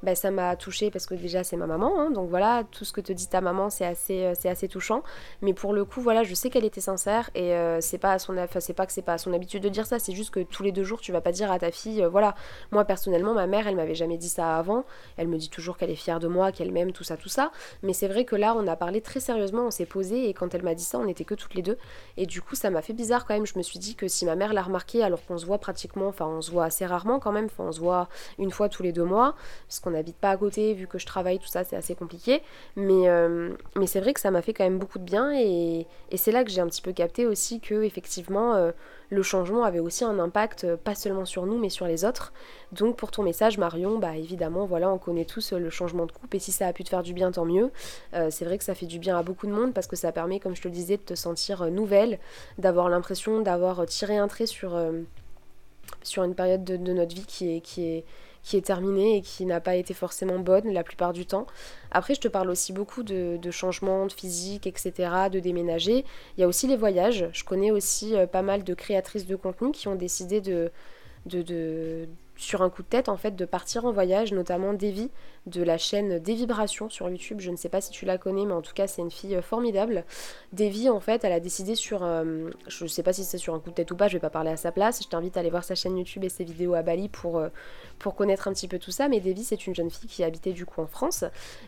bah, 0.04 0.16
ça 0.16 0.32
m'a 0.32 0.56
touché 0.56 0.92
parce 0.92 1.06
que 1.06 1.16
déjà 1.16 1.44
c'est 1.44 1.58
ma 1.58 1.68
maman, 1.68 2.00
hein, 2.00 2.12
donc 2.12 2.30
voilà, 2.30 2.64
tout 2.72 2.86
ce 2.86 2.94
que 2.94 3.02
te 3.02 3.14
dit 3.14 3.28
ta 3.28 3.42
maman 3.42 3.70
c'est 3.70 3.86
assez, 3.86 4.24
euh, 4.24 4.50
assez 4.50 4.68
touchant, 4.68 5.04
mais 5.42 5.54
pour 5.54 5.74
le 5.74 5.86
coup 5.86 6.02
voilà, 6.02 6.24
je 6.24 6.34
sais 6.34 6.50
qu'elle 6.50 6.66
était 6.66 6.82
sincère 6.82 7.30
et 7.36 7.54
euh, 7.54 7.80
c'est 7.82 7.98
pas 7.98 8.14
à 8.14 8.20
son, 8.20 8.36
c'est 8.60 8.74
pas 8.74 8.88
pas 9.06 9.14
à 9.14 9.18
son 9.18 9.34
habitude 9.34 9.64
de 9.64 9.70
dire 9.70 9.86
ça, 9.86 10.00
c'est 10.00 10.14
juste 10.14 10.32
que 10.32 10.40
tous 10.40 10.64
les 10.64 10.72
deux 10.72 10.84
jours 10.84 11.02
tu 11.02 11.12
vas 11.12 11.22
pas 11.22 11.32
dire 11.32 11.52
à 11.52 11.60
ta 11.60 11.72
fille, 11.72 12.04
euh, 12.04 12.10
voilà, 12.10 12.36
moi 12.72 12.86
personnellement 12.86 13.34
ma 13.34 13.48
mère 13.48 13.68
elle 13.68 13.76
m'avait 13.76 13.96
jamais 13.96 14.18
dit 14.18 14.30
ça 14.30 14.58
avant, 14.58 14.86
elle 15.18 15.28
me 15.28 15.38
dit 15.38 15.50
toujours 15.50 15.78
qu'elle 15.78 15.92
est 15.92 15.96
fière 15.96 16.20
de 16.20 16.28
moi, 16.28 16.52
qu'elle 16.52 16.72
m'aime, 16.72 16.92
tout 16.92 17.04
ça, 17.04 17.18
tout 17.18 17.30
ça, 17.30 17.52
mais 17.84 17.94
c'est 17.94 18.08
vrai 18.08 18.26
que 18.26 18.36
là 18.36 18.56
on 18.58 18.68
a 18.68 18.76
parlé 18.76 19.02
très 19.02 19.20
sérieusement, 19.20 19.68
on 19.68 19.72
s'est 19.72 19.86
posé 19.86 20.30
et 20.30 20.34
quand 20.34 20.54
elle 20.56 20.64
m'a 20.64 20.76
dit 20.76 20.84
ça 20.84 20.98
on 21.00 21.08
était 21.08 21.26
que 21.26 21.36
toutes 21.36 21.54
les 21.54 21.62
deux. 21.62 21.78
Et 22.18 22.26
du 22.26 22.42
coup 22.42 22.56
ça 22.56 22.70
m'a 22.70 22.82
fait 22.82 22.94
bizarre 22.94 23.26
quand 23.28 23.34
même, 23.34 23.46
je 23.46 23.58
me 23.58 23.64
suis 23.64 23.80
dit 23.80 23.96
que 23.96 24.08
si 24.08 24.26
ma 24.26 24.36
mère 24.36 24.54
l'a 24.54 24.62
remarqué, 24.62 25.04
alors 25.04 25.24
qu'on 25.26 25.38
se 25.38 25.46
voit 25.46 25.58
pratiquement, 25.58 26.08
enfin 26.08 26.26
on 26.26 26.42
se 26.42 26.52
voit 26.52 26.66
assez 26.66 26.86
rarement 26.86 27.20
quand 27.20 27.32
même, 27.32 27.46
enfin 27.46 27.66
on 27.68 27.72
se 27.72 27.80
voit 27.80 28.08
une 28.40 28.52
fois 28.52 28.70
tous 28.70 28.84
les 28.84 28.92
deux 28.92 29.04
mois, 29.04 29.36
parce 29.68 29.80
qu'on 29.80 29.92
n'habite 29.92 30.18
pas 30.18 30.32
à 30.32 30.38
côté, 30.38 30.74
vu 30.74 30.88
que 30.88 30.98
je 30.98 31.06
travaille, 31.06 31.40
tout 31.40 31.48
ça, 31.48 31.64
c'est 31.64 31.76
assez 31.76 31.96
compliqué. 31.96 32.42
Mais, 32.76 33.10
euh, 33.10 33.54
c'est 33.86 34.00
vrai 34.00 34.14
que 34.14 34.20
ça 34.20 34.32
m'a 34.32 34.42
fait 34.42 34.54
quand 34.54 34.64
même 34.64 34.80
beaucoup 34.80 35.00
de 35.00 35.04
bien, 35.04 35.32
et, 35.34 35.88
c'est 36.16 36.32
là 36.32 36.44
que 36.44 36.50
j'ai 36.50 36.62
un 36.62 36.68
petit 36.68 36.82
peu 36.82 36.94
capté 36.94 37.26
aussi 37.26 37.60
que 37.60 37.84
effectivement 37.84 38.56
euh, 38.56 38.72
le 39.10 39.24
changement 39.24 39.64
avait 39.64 39.80
aussi 39.80 40.04
un 40.04 40.20
impact, 40.20 40.64
euh, 40.64 40.78
pas 40.78 40.96
seulement 40.96 41.26
sur 41.26 41.46
nous, 41.46 41.58
mais 41.58 41.70
sur 41.70 41.88
les 41.88 42.06
autres. 42.06 42.34
Donc 42.72 42.98
pour 42.98 43.12
ton 43.12 43.24
message, 43.24 43.58
Marion, 43.58 44.00
bah 44.00 44.18
évidemment, 44.18 44.66
voilà, 44.66 44.92
on 44.92 44.98
connaît 44.98 45.26
tous 45.26 45.54
le 45.54 45.70
changement 45.70 46.06
de 46.06 46.12
coupe, 46.12 46.34
et 46.36 46.40
si 46.40 46.52
ça 46.52 46.68
a 46.68 46.74
pu 46.74 46.84
te 46.84 46.90
faire 46.90 47.04
du 47.04 47.14
bien, 47.14 47.32
tant 47.32 47.46
mieux. 47.46 47.72
c'est 48.30 48.46
vrai 48.46 48.58
que 48.58 48.64
ça 48.64 48.76
fait 48.76 48.86
du 48.86 49.00
bien 49.00 49.18
à 49.18 49.24
beaucoup 49.24 49.48
de 49.48 49.54
monde, 49.54 49.74
parce 49.74 49.88
que 49.88 49.96
ça 49.96 50.12
permet, 50.12 50.40
comme 50.40 50.56
je 50.56 50.62
te 50.62 50.68
le 50.68 50.74
disais, 50.74 50.98
de 50.98 51.02
te 51.02 51.16
sentir 51.16 51.72
nouvelle, 51.72 52.20
d'avoir 52.58 52.90
l'impression 52.90 53.42
d'avoir 53.42 53.86
tiré 53.86 54.18
un 54.18 54.28
trait 54.28 54.46
sur, 54.46 54.78
sur 56.04 56.24
une 56.24 56.36
période 56.36 56.64
de, 56.64 56.78
notre 56.78 57.16
vie 57.16 57.26
qui 57.26 57.56
est, 57.56 57.62
qui 57.62 57.86
est, 57.86 58.06
qui 58.44 58.58
est 58.58 58.62
terminée 58.62 59.18
et 59.18 59.22
qui 59.22 59.46
n'a 59.46 59.60
pas 59.60 59.76
été 59.76 59.94
forcément 59.94 60.40
bonne 60.40 60.72
la 60.72 60.84
plupart 60.84 61.14
du 61.14 61.26
temps. 61.26 61.48
Après, 61.92 62.16
je 62.16 62.22
te 62.22 62.28
parle 62.28 62.50
aussi 62.50 62.74
beaucoup 62.74 63.04
de, 63.04 63.38
de 63.42 63.52
changements 63.52 64.06
de 64.06 64.14
physique, 64.14 64.68
etc., 64.68 64.92
de 65.32 65.40
déménager. 65.40 66.06
Il 66.38 66.42
y 66.42 66.44
a 66.44 66.48
aussi 66.48 66.68
les 66.68 66.78
voyages. 66.78 67.30
Je 67.34 67.44
connais 67.44 67.72
aussi 67.72 68.16
euh, 68.16 68.28
pas 68.28 68.42
mal 68.42 68.64
de 68.64 68.74
créatrices 68.74 69.28
de 69.28 69.36
contenu 69.36 69.72
qui 69.72 69.88
ont 69.88 69.96
décidé 69.96 70.42
de, 70.42 70.72
de, 71.26 71.42
de 71.42 72.08
sur 72.38 72.62
un 72.62 72.70
coup 72.70 72.84
de 72.84 72.88
tête 72.88 73.10
en 73.10 73.18
fait 73.18 73.36
de 73.36 73.46
partir 73.46 73.86
en 73.86 73.92
voyage, 73.92 74.32
notamment 74.32 74.74
Devi 74.74 75.10
de 75.48 75.64
la 75.64 75.78
chaîne 75.78 76.20
Des 76.20 76.36
Vibrations 76.36 76.90
sur 76.90 77.10
YouTube. 77.10 77.40
Je 77.40 77.52
ne 77.52 77.56
sais 77.56 77.70
pas 77.70 77.82
si 77.82 77.92
tu 77.92 78.06
la 78.06 78.18
connais, 78.18 78.46
mais 78.46 78.54
en 78.54 78.62
tout 78.62 78.74
cas 78.74 78.88
c'est 78.88 79.02
une 79.02 79.12
fille 79.12 79.36
euh, 79.36 79.42
formidable. 79.42 80.04
Devi 80.54 80.90
en 80.90 81.00
fait, 81.00 81.24
elle 81.24 81.32
a 81.32 81.40
décidé 81.40 81.76
sur, 81.76 82.04
euh, 82.04 82.50
je 82.68 82.84
ne 82.84 82.90
sais 82.90 83.04
pas 83.04 83.14
si 83.14 83.24
c'est 83.24 83.38
sur 83.38 83.54
un 83.54 83.60
coup 83.60 83.70
de 83.70 83.76
tête 83.76 83.90
ou 83.92 83.96
pas, 83.96 84.08
je 84.08 84.14
vais 84.14 84.20
pas 84.20 84.30
parler 84.30 84.52
à 84.52 84.58
sa 84.58 84.72
place. 84.72 85.02
Je 85.02 85.08
t'invite 85.08 85.38
à 85.38 85.40
aller 85.40 85.50
voir 85.50 85.64
sa 85.64 85.76
chaîne 85.76 85.98
YouTube 85.98 86.24
et 86.24 86.30
ses 86.30 86.44
vidéos 86.44 86.74
à 86.74 86.82
Bali 86.82 87.10
pour 87.10 87.38
euh, 87.38 87.50
pour 88.00 88.16
connaître 88.16 88.48
un 88.48 88.54
petit 88.54 88.68
peu 88.68 88.78
tout 88.78 88.92
ça. 88.92 89.08
Mais 89.08 89.20
Devi 89.20 89.44
c'est 89.44 89.68
une 89.68 89.76
jeune 89.76 89.90
fille 89.90 90.10
qui 90.10 90.24
habitait 90.24 90.54
du 90.54 90.66
coup 90.66 90.82
en 90.82 90.88
France 90.88 91.24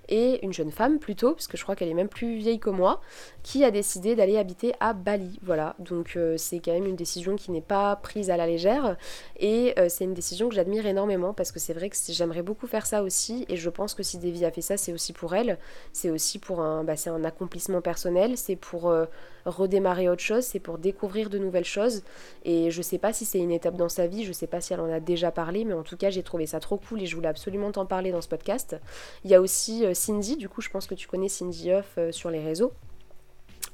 et 0.10 0.44
une 0.46 0.54
jeune 0.54 0.72
femme 0.72 1.00
plutôt, 1.00 1.34
parce 1.34 1.48
que 1.48 1.58
je 1.58 1.64
crois 1.64 1.76
qu'elle 1.76 1.90
est 1.90 1.94
même 1.94 2.10
plus 2.10 2.38
vieille 2.38 2.60
que 2.60 2.70
moi, 2.70 3.02
qui 3.44 3.64
a 3.64 3.72
décidé 3.72 4.16
d'aller 4.16 4.38
habiter 4.38 4.74
à 4.80 4.94
Bali. 4.94 5.40
Voilà, 5.42 5.76
donc 5.80 6.18
c'est 6.38 6.60
quand 6.60 6.74
même 6.74 6.86
une 6.86 6.96
décision 6.96 7.36
qui 7.36 7.52
n'est 7.52 7.62
pas 7.62 7.96
prise 7.96 8.30
à 8.30 8.38
la 8.38 8.46
légère 8.46 8.98
et 9.38 9.74
c'est 9.88 10.04
une 10.04 10.14
décision 10.14 10.50
que 10.50 10.56
j'admire 10.56 10.86
énormément 10.86 11.34
parce 11.34 11.52
que 11.52 11.60
c'est 11.60 11.74
vrai 11.74 11.90
que 11.90 11.96
j'aimerais 12.10 12.42
beaucoup 12.42 12.68
faire 12.68 12.86
ça 12.86 13.04
aussi 13.04 13.46
et 13.50 13.56
je 13.56 13.69
pense 13.70 13.94
que 13.94 14.04
si 14.04 14.18
Devi 14.18 14.46
a 14.46 14.52
fait 14.52 14.62
ça, 14.62 14.78
c'est 14.78 14.94
aussi 14.94 15.14
pour 15.14 15.36
elle, 15.36 15.58
c'est 15.94 16.10
aussi 16.10 16.40
pour 16.40 16.62
un, 16.62 16.84
bah, 16.84 16.94
un 17.06 17.24
accomplissement 17.24 17.82
personnel, 17.82 18.38
c'est 18.38 18.56
pour 18.56 18.90
euh, 18.90 19.06
redémarrer 19.46 20.10
autre 20.10 20.22
chose, 20.22 20.44
c'est 20.44 20.60
pour 20.60 20.78
découvrir 20.78 21.30
de 21.30 21.38
nouvelles 21.38 21.66
choses. 21.66 22.04
Et 22.44 22.72
je 22.72 22.82
sais 22.82 22.98
pas 22.98 23.14
si 23.14 23.26
c'est 23.26 23.40
une 23.40 23.52
étape 23.52 23.76
dans 23.76 23.90
sa 23.90 24.08
vie, 24.08 24.24
je 24.24 24.32
sais 24.32 24.48
pas 24.48 24.62
si 24.62 24.74
elle 24.74 24.82
en 24.82 24.92
a 24.92 25.00
déjà 25.00 25.32
parlé, 25.32 25.66
mais 25.66 25.74
en 25.74 25.84
tout 25.84 25.98
cas 25.98 26.10
j'ai 26.10 26.24
trouvé 26.24 26.46
ça 26.46 26.60
trop 26.60 26.78
cool 26.78 27.02
et 27.02 27.06
je 27.06 27.16
voulais 27.16 27.28
absolument 27.28 27.72
t'en 27.72 27.86
parler 27.86 28.12
dans 28.12 28.22
ce 28.22 28.30
podcast. 28.30 28.76
Il 29.24 29.32
y 29.32 29.36
a 29.36 29.42
aussi 29.42 29.86
euh, 29.86 29.94
Cindy, 29.94 30.38
du 30.38 30.50
coup 30.50 30.62
je 30.62 30.70
pense 30.70 30.88
que 30.88 30.96
tu 30.96 31.08
connais 31.08 31.30
Cindy 31.30 31.72
Huff 31.72 31.96
euh, 31.98 32.12
sur 32.12 32.30
les 32.30 32.44
réseaux. 32.44 32.74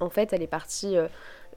En 0.02 0.10
fait, 0.10 0.34
elle 0.34 0.42
est 0.42 0.48
partie 0.48 0.98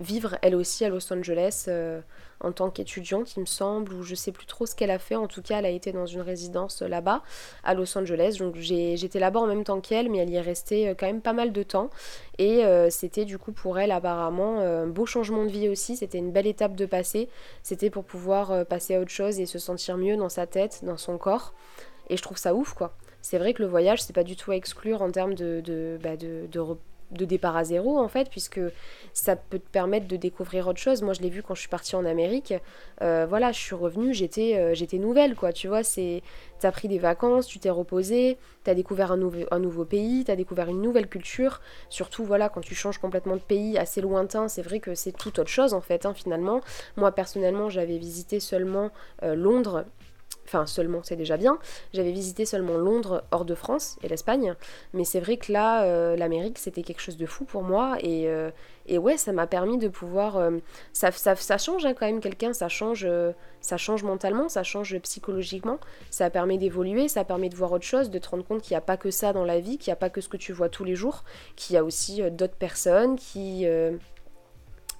vivre 0.01 0.37
elle 0.43 0.55
aussi 0.55 0.85
à 0.85 0.89
Los 0.89 1.13
Angeles 1.13 1.65
euh, 1.69 2.01
en 2.41 2.53
tant 2.53 2.71
qu'étudiante, 2.71 3.37
il 3.37 3.41
me 3.41 3.47
semble, 3.47 3.93
ou 3.93 4.05
je 4.05 4.15
sais 4.15 4.31
plus 4.31 4.47
trop 4.47 4.65
ce 4.65 4.77
qu'elle 4.77 4.93
a 4.93 5.01
fait. 5.01 5.17
En 5.17 5.27
tout 5.27 5.43
cas, 5.43 5.59
elle 5.59 5.67
a 5.67 5.71
été 5.71 5.91
dans 5.91 6.07
une 6.07 6.21
résidence 6.21 6.83
euh, 6.83 6.89
là-bas, 6.89 7.23
à 7.65 7.75
Los 7.75 7.99
Angeles. 7.99 8.37
Donc 8.39 8.55
j'étais 8.57 9.19
là-bas 9.19 9.41
en 9.41 9.47
même 9.47 9.65
temps 9.65 9.81
qu'elle, 9.81 10.09
mais 10.09 10.19
elle 10.19 10.31
y 10.31 10.37
est 10.37 10.41
restée 10.41 10.89
euh, 10.89 10.95
quand 10.97 11.07
même 11.07 11.21
pas 11.21 11.33
mal 11.33 11.53
de 11.53 11.63
temps. 11.63 11.91
Et 12.39 12.63
c'était 12.91 13.25
du 13.25 13.37
coup 13.37 13.51
pour 13.51 13.81
elle 13.81 13.91
apparemment 13.91 14.61
un 14.61 14.87
beau 14.87 15.07
changement 15.07 15.45
de 15.45 15.51
vie 15.51 15.69
aussi. 15.69 15.97
C'était 15.97 16.19
une 16.19 16.31
belle 16.31 16.47
étape 16.47 16.77
de 16.77 16.87
passer. 16.87 17.29
C'était 17.65 17.91
pour 17.91 18.05
pouvoir 18.05 18.65
passer 18.67 18.95
à 18.95 19.01
autre 19.01 19.11
chose 19.11 19.41
et 19.41 19.47
se 19.47 19.59
sentir 19.59 19.97
mieux 19.97 20.17
dans 20.17 20.29
sa 20.29 20.47
tête, 20.47 20.85
dans 20.85 20.97
son 20.97 21.19
corps. 21.19 21.53
Et 22.11 22.17
je 22.17 22.23
trouve 22.23 22.37
ça 22.39 22.55
ouf 22.55 22.75
quoi. 22.75 22.95
C'est 23.23 23.39
vrai 23.39 23.55
que 23.55 23.63
le 23.63 23.69
voyage, 23.69 24.03
c'est 24.03 24.13
pas 24.13 24.23
du 24.23 24.37
tout 24.37 24.53
à 24.53 24.57
exclure 24.57 25.03
en 25.03 25.11
termes 25.11 25.35
de, 25.35 25.61
de, 25.61 25.99
bah, 26.01 26.17
de, 26.17 26.47
de 26.51 26.61
de 27.11 27.25
départ 27.25 27.57
à 27.57 27.65
zéro 27.65 27.99
en 27.99 28.09
fait 28.09 28.29
puisque 28.31 28.61
ça 29.13 29.37
peut 29.37 29.59
te 29.59 29.69
permettre 29.71 30.07
de 30.07 30.17
découvrir 30.17 30.69
autre 30.69 30.79
chose. 30.79 31.03
Moi 31.03 31.15
je 31.15 31.21
l'ai 31.21 31.31
vu 31.31 31.43
quand 31.43 31.55
je 31.55 31.61
suis 31.61 31.69
partie 31.69 31.97
en 31.97 32.05
Amérique. 32.05 32.55
Euh, 33.03 33.27
voilà 33.29 33.53
je 33.53 33.59
suis 33.59 33.75
revenue 33.75 34.13
j'étais 34.13 34.57
euh, 34.57 34.75
j'étais 34.75 34.99
nouvelle 34.99 35.35
quoi 35.35 35.53
tu 35.53 35.69
vois. 35.69 35.83
C'est 35.83 36.23
t'as 36.61 36.73
pris 36.73 36.89
des 36.89 36.99
vacances 36.99 37.47
tu 37.47 37.59
t'es 37.59 37.71
reposé 37.71 38.37
t'as 38.65 38.75
découvert 38.75 39.13
un, 39.13 39.17
nouveau 39.17 39.45
un 39.51 39.59
nouveau 39.59 39.85
pays 39.85 40.25
t'as 40.25 40.37
découvert 40.37 40.69
une 40.69 40.83
nouvelle 40.83 41.09
culture. 41.09 41.61
Surtout 41.89 42.25
voilà 42.25 42.49
quand 42.49 42.61
tu 42.61 42.75
changes 42.75 42.99
complètement 42.99 43.37
de 43.37 43.41
pays 43.41 43.79
assez 43.79 44.01
lointain 44.01 44.49
c'est 44.49 44.63
vrai 44.63 44.81
que 44.81 44.95
c'est 44.95 45.13
tout 45.13 45.41
autre 45.41 45.51
chose 45.51 45.75
en 45.75 45.81
fait 45.81 46.07
hein, 46.07 46.15
finalement. 46.15 46.61
Moi 46.97 47.13
personnellement 47.13 47.69
j'avais 47.71 47.99
visité 47.99 48.41
seulement 48.41 48.91
euh, 49.23 49.35
Londres 49.35 49.85
enfin 50.49 50.67
seulement 50.67 51.01
c'est 51.03 51.17
déjà 51.17 51.37
bien, 51.37 51.59
j'avais 51.93 52.11
visité 52.11 52.47
seulement 52.47 52.79
Londres 52.79 53.23
hors 53.31 53.45
de 53.45 53.55
France 53.55 53.99
et 54.03 54.09
l'Espagne, 54.09 54.55
mais 54.95 55.05
c'est 55.05 55.21
vrai 55.21 55.37
que 55.37 55.53
là, 55.53 55.85
euh, 55.85 56.17
l'Amérique 56.17 56.59
c'était 56.59 56.83
quelque 56.83 57.01
chose 57.01 57.17
de 57.17 57.27
fou 57.27 57.45
pour 57.45 57.63
moi 57.63 57.97
et, 58.01 58.29
euh, 58.29 58.51
et 58.87 58.97
ouais, 58.97 59.19
ça 59.19 59.33
m'a 59.33 59.47
permis 59.47 59.77
de 59.77 59.89
pouvoir... 59.89 60.39
Euh, 60.39 60.59
ça, 60.95 61.11
ça, 61.13 61.59
change 61.59 61.85
hein, 61.85 61.93
quand 61.93 62.07
même 62.07 62.21
quelqu'un, 62.21 62.55
ça 62.55 62.69
change, 62.69 63.07
ça 63.61 63.77
change 63.77 64.03
mentalement, 64.03 64.49
ça 64.49 64.63
change 64.63 64.99
psychologiquement, 65.01 65.79
ça 66.11 66.31
permet 66.31 66.57
d'évoluer, 66.57 67.09
ça 67.09 67.25
permet 67.25 67.51
de 67.51 67.57
voir 67.57 67.73
autre 67.73 67.85
chose, 67.85 68.09
de 68.09 68.19
te 68.19 68.31
rendre 68.31 68.45
compte 68.45 68.63
qu'il 68.63 68.73
n'y 68.73 68.79
a 68.79 68.83
pas 68.83 68.97
que 68.97 69.11
ça 69.11 69.35
dans 69.35 69.45
la 69.45 69.61
vie, 69.61 69.77
qu'il 69.77 69.91
n'y 69.91 69.93
a 69.93 69.97
pas 69.97 70.09
que 70.09 70.23
ce 70.23 70.29
que 70.29 70.39
tu 70.39 70.55
vois 70.55 70.71
tous 70.71 70.85
les 70.85 70.95
jours, 70.95 71.25
qu'il 71.55 71.75
y 71.75 71.77
a 71.77 71.85
aussi 71.85 72.23
d'autres 72.31 72.57
personnes 72.57 73.17
qui 73.17 73.67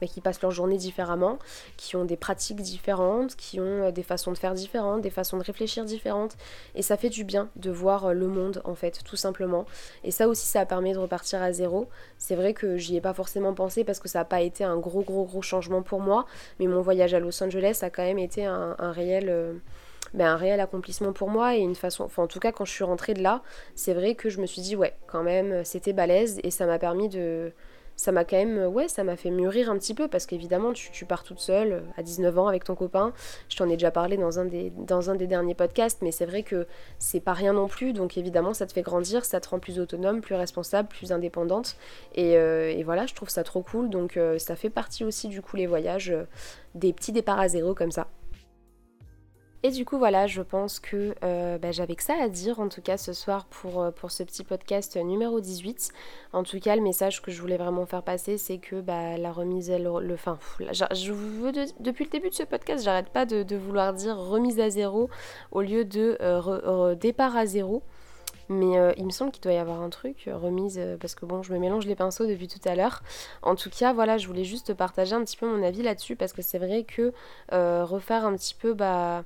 qui 0.07 0.21
passent 0.21 0.41
leur 0.43 0.53
journée 0.53 0.77
différemment, 0.77 1.39
qui 1.77 1.97
ont 1.97 2.05
des 2.05 2.17
pratiques 2.17 2.61
différentes, 2.61 3.35
qui 3.35 3.59
ont 3.59 3.85
euh, 3.85 3.91
des 3.91 4.03
façons 4.03 4.33
de 4.33 4.39
faire 4.39 4.55
différentes, 4.55 5.01
des 5.01 5.11
façons 5.11 5.39
de 5.39 5.43
réfléchir 5.43 5.85
différentes. 5.85 6.37
Et 6.75 6.83
ça 6.83 6.97
fait 6.97 7.09
du 7.09 7.25
bien 7.25 7.49
de 7.57 7.71
voir 7.71 8.07
euh, 8.07 8.13
le 8.13 8.29
monde, 8.29 8.63
en 8.65 8.75
fait, 8.75 9.01
tout 9.05 9.17
simplement. 9.17 9.65
Et 10.05 10.11
ça 10.11 10.29
aussi, 10.29 10.47
ça 10.47 10.61
a 10.61 10.67
permis 10.67 10.93
de 10.93 10.99
repartir 10.99 11.43
à 11.43 11.53
zéro. 11.53 11.89
C'est 12.19 12.37
vrai 12.37 12.55
que 12.55 12.77
j'y 12.77 12.97
ai 12.97 13.01
pas 13.01 13.15
forcément 13.15 13.55
pensé 13.55 13.85
parce 13.85 13.99
que 13.99 14.09
ça 14.09 14.21
n'a 14.21 14.25
pas 14.25 14.41
été 14.41 14.63
un 14.63 14.77
gros, 14.77 15.03
gros, 15.03 15.25
gros 15.25 15.43
changement 15.43 15.83
pour 15.83 16.01
moi. 16.01 16.27
Mais 16.61 16.67
mon 16.67 16.81
voyage 16.81 17.15
à 17.15 17.19
Los 17.19 17.43
Angeles 17.43 17.81
a 17.83 17.91
quand 17.91 18.05
même 18.05 18.19
été 18.19 18.45
un, 18.45 18.75
réel. 18.79 19.27
Euh, 19.29 19.55
ben, 20.15 20.29
un 20.29 20.37
réel 20.37 20.59
accomplissement 20.61 21.13
pour 21.13 21.29
moi 21.29 21.55
et 21.55 21.59
une 21.59 21.75
façon, 21.75 22.05
enfin 22.05 22.23
en 22.23 22.27
tout 22.27 22.41
cas 22.41 22.51
quand 22.51 22.65
je 22.65 22.73
suis 22.73 22.85
rentrée 22.85 23.13
de 23.13 23.23
là, 23.23 23.43
c'est 23.75 23.93
vrai 23.93 24.15
que 24.15 24.31
je 24.31 24.41
me 24.41 24.47
suis 24.47 24.63
dit 24.63 24.75
ouais 24.75 24.95
quand 25.07 25.23
même 25.23 25.63
c'était 25.65 25.93
balèze 25.93 26.41
et 26.43 26.51
ça 26.51 26.65
m'a 26.65 26.79
permis 26.79 27.11
de, 27.11 27.53
ça 27.99 28.13
m'a 28.13 28.25
quand 28.25 28.37
même, 28.37 28.65
ouais, 28.67 28.87
ça 28.87 29.03
m'a 29.03 29.17
fait 29.17 29.31
mûrir 29.31 29.69
un 29.69 29.77
petit 29.77 29.93
peu 29.93 30.07
parce 30.07 30.25
qu'évidemment, 30.25 30.73
tu, 30.73 31.05
pars 31.05 31.25
toute 31.25 31.41
seule 31.41 31.73
euh, 31.73 31.81
à 31.97 32.05
19 32.05 32.39
ans 32.39 32.47
avec 32.47 32.63
ton 32.63 32.77
copain. 32.77 33.13
Je 33.49 33.57
t'en 33.57 33.69
ai 33.69 33.73
déjà 33.73 33.91
parlé 33.91 34.17
dans 34.17 34.39
un 34.39 34.45
des, 34.45 34.71
dans 34.71 35.11
un 35.11 35.17
des 35.17 35.27
derniers 35.27 35.57
podcasts, 35.57 36.01
mais 36.01 36.13
c'est 36.13 36.25
vrai 36.25 36.45
que 36.45 36.69
c'est 37.01 37.19
pas 37.19 37.33
rien 37.33 37.53
non 37.55 37.67
plus. 37.67 37.93
Donc 37.93 38.17
évidemment, 38.17 38.55
ça 38.55 38.67
te 38.67 38.73
fait 38.73 38.83
grandir, 38.83 39.25
ça 39.25 39.41
te 39.41 39.49
rend 39.49 39.59
plus 39.59 39.81
autonome, 39.81 40.21
plus 40.21 40.37
responsable, 40.37 40.89
plus 40.89 41.11
indépendante. 41.11 41.77
Et, 42.15 42.37
euh, 42.37 42.81
voilà, 42.85 43.07
je 43.07 43.15
trouve 43.15 43.31
ça 43.31 43.43
trop 43.43 43.63
cool. 43.63 43.91
Donc 43.91 44.17
euh, 44.17 44.39
ça 44.39 44.55
fait 44.55 44.71
partie 44.71 45.03
aussi 45.03 45.27
du 45.27 45.43
coup 45.43 45.57
les 45.57 45.67
voyages, 45.67 46.15
des 46.77 46.93
petits 46.93 47.11
départs 47.11 47.41
à 47.41 47.49
zéro 47.49 47.75
comme 47.75 47.91
ça. 47.91 48.07
Et 49.65 49.71
du 49.71 49.85
coup 49.85 49.99
voilà, 49.99 50.29
je 50.29 50.41
pense 50.41 50.79
que 50.79 51.17
euh, 51.25 51.59
bah, 51.59 51.73
j'avais 51.73 51.97
que 51.97 52.05
ça 52.05 52.15
à 52.23 52.29
dire 52.29 52.61
en 52.61 52.69
tout 52.69 52.81
cas 52.81 52.97
ce 52.97 53.13
soir 53.13 53.47
pour, 53.47 53.83
euh, 53.83 53.91
pour 53.91 54.13
ce 54.13 54.23
petit 54.23 54.45
podcast 54.45 54.97
numéro 54.97 55.41
18. 55.41 55.91
En 56.33 56.45
tout 56.45 56.61
cas 56.61 56.77
le 56.77 56.83
message 56.83 57.21
que 57.23 57.33
je 57.33 57.41
voulais 57.41 57.57
vraiment 57.57 57.85
faire 57.85 58.05
passer 58.05 58.39
c'est 58.39 58.59
que 58.59 58.81
bah, 58.81 59.19
la 59.19 59.33
remise 59.33 59.73
à 59.73 59.79
le, 59.79 60.17
fin, 60.17 60.39
je 60.61 61.13
veux 61.13 61.51
depuis 61.81 62.05
le 62.05 62.11
début 62.11 62.29
de 62.29 62.35
ce 62.35 62.45
podcast 62.45 62.85
j'arrête 62.85 63.09
pas 63.09 63.27
de, 63.27 63.57
vouloir 63.57 63.95
dire 63.95 64.17
remise 64.17 64.61
à 64.61 64.71
zéro 64.71 65.11
au 65.51 65.61
lieu 65.61 65.85
de 65.85 66.17
euh, 66.21 66.95
départ 66.95 67.37
à 67.37 67.45
zéro. 67.45 67.83
Mais 68.51 68.95
il 68.97 69.05
me 69.05 69.11
semble 69.11 69.31
qu'il 69.31 69.43
doit 69.43 69.53
y 69.53 69.59
avoir 69.59 69.83
un 69.83 69.91
truc, 69.91 70.27
remise, 70.33 70.81
parce 71.01 71.15
que 71.15 71.27
bon, 71.27 71.43
je 71.43 71.53
me 71.53 71.59
mélange 71.59 71.85
les 71.85 71.95
pinceaux 71.95 72.27
depuis 72.27 72.49
tout 72.49 72.67
à 72.67 72.75
l'heure. 72.75 73.03
En 73.43 73.57
tout 73.57 73.69
cas, 73.69 73.93
voilà, 73.93 74.17
je 74.17 74.27
voulais 74.27 74.45
juste 74.45 74.73
partager 74.73 75.15
un 75.15 75.23
petit 75.23 75.37
peu 75.37 75.47
mon 75.47 75.63
avis 75.63 75.83
là-dessus, 75.83 76.17
parce 76.17 76.33
que 76.33 76.41
c'est 76.41 76.57
vrai 76.57 76.85
que 76.85 77.13
refaire 77.51 78.25
un 78.25 78.35
petit 78.35 78.55
peu, 78.55 78.73
bah, 78.73 79.25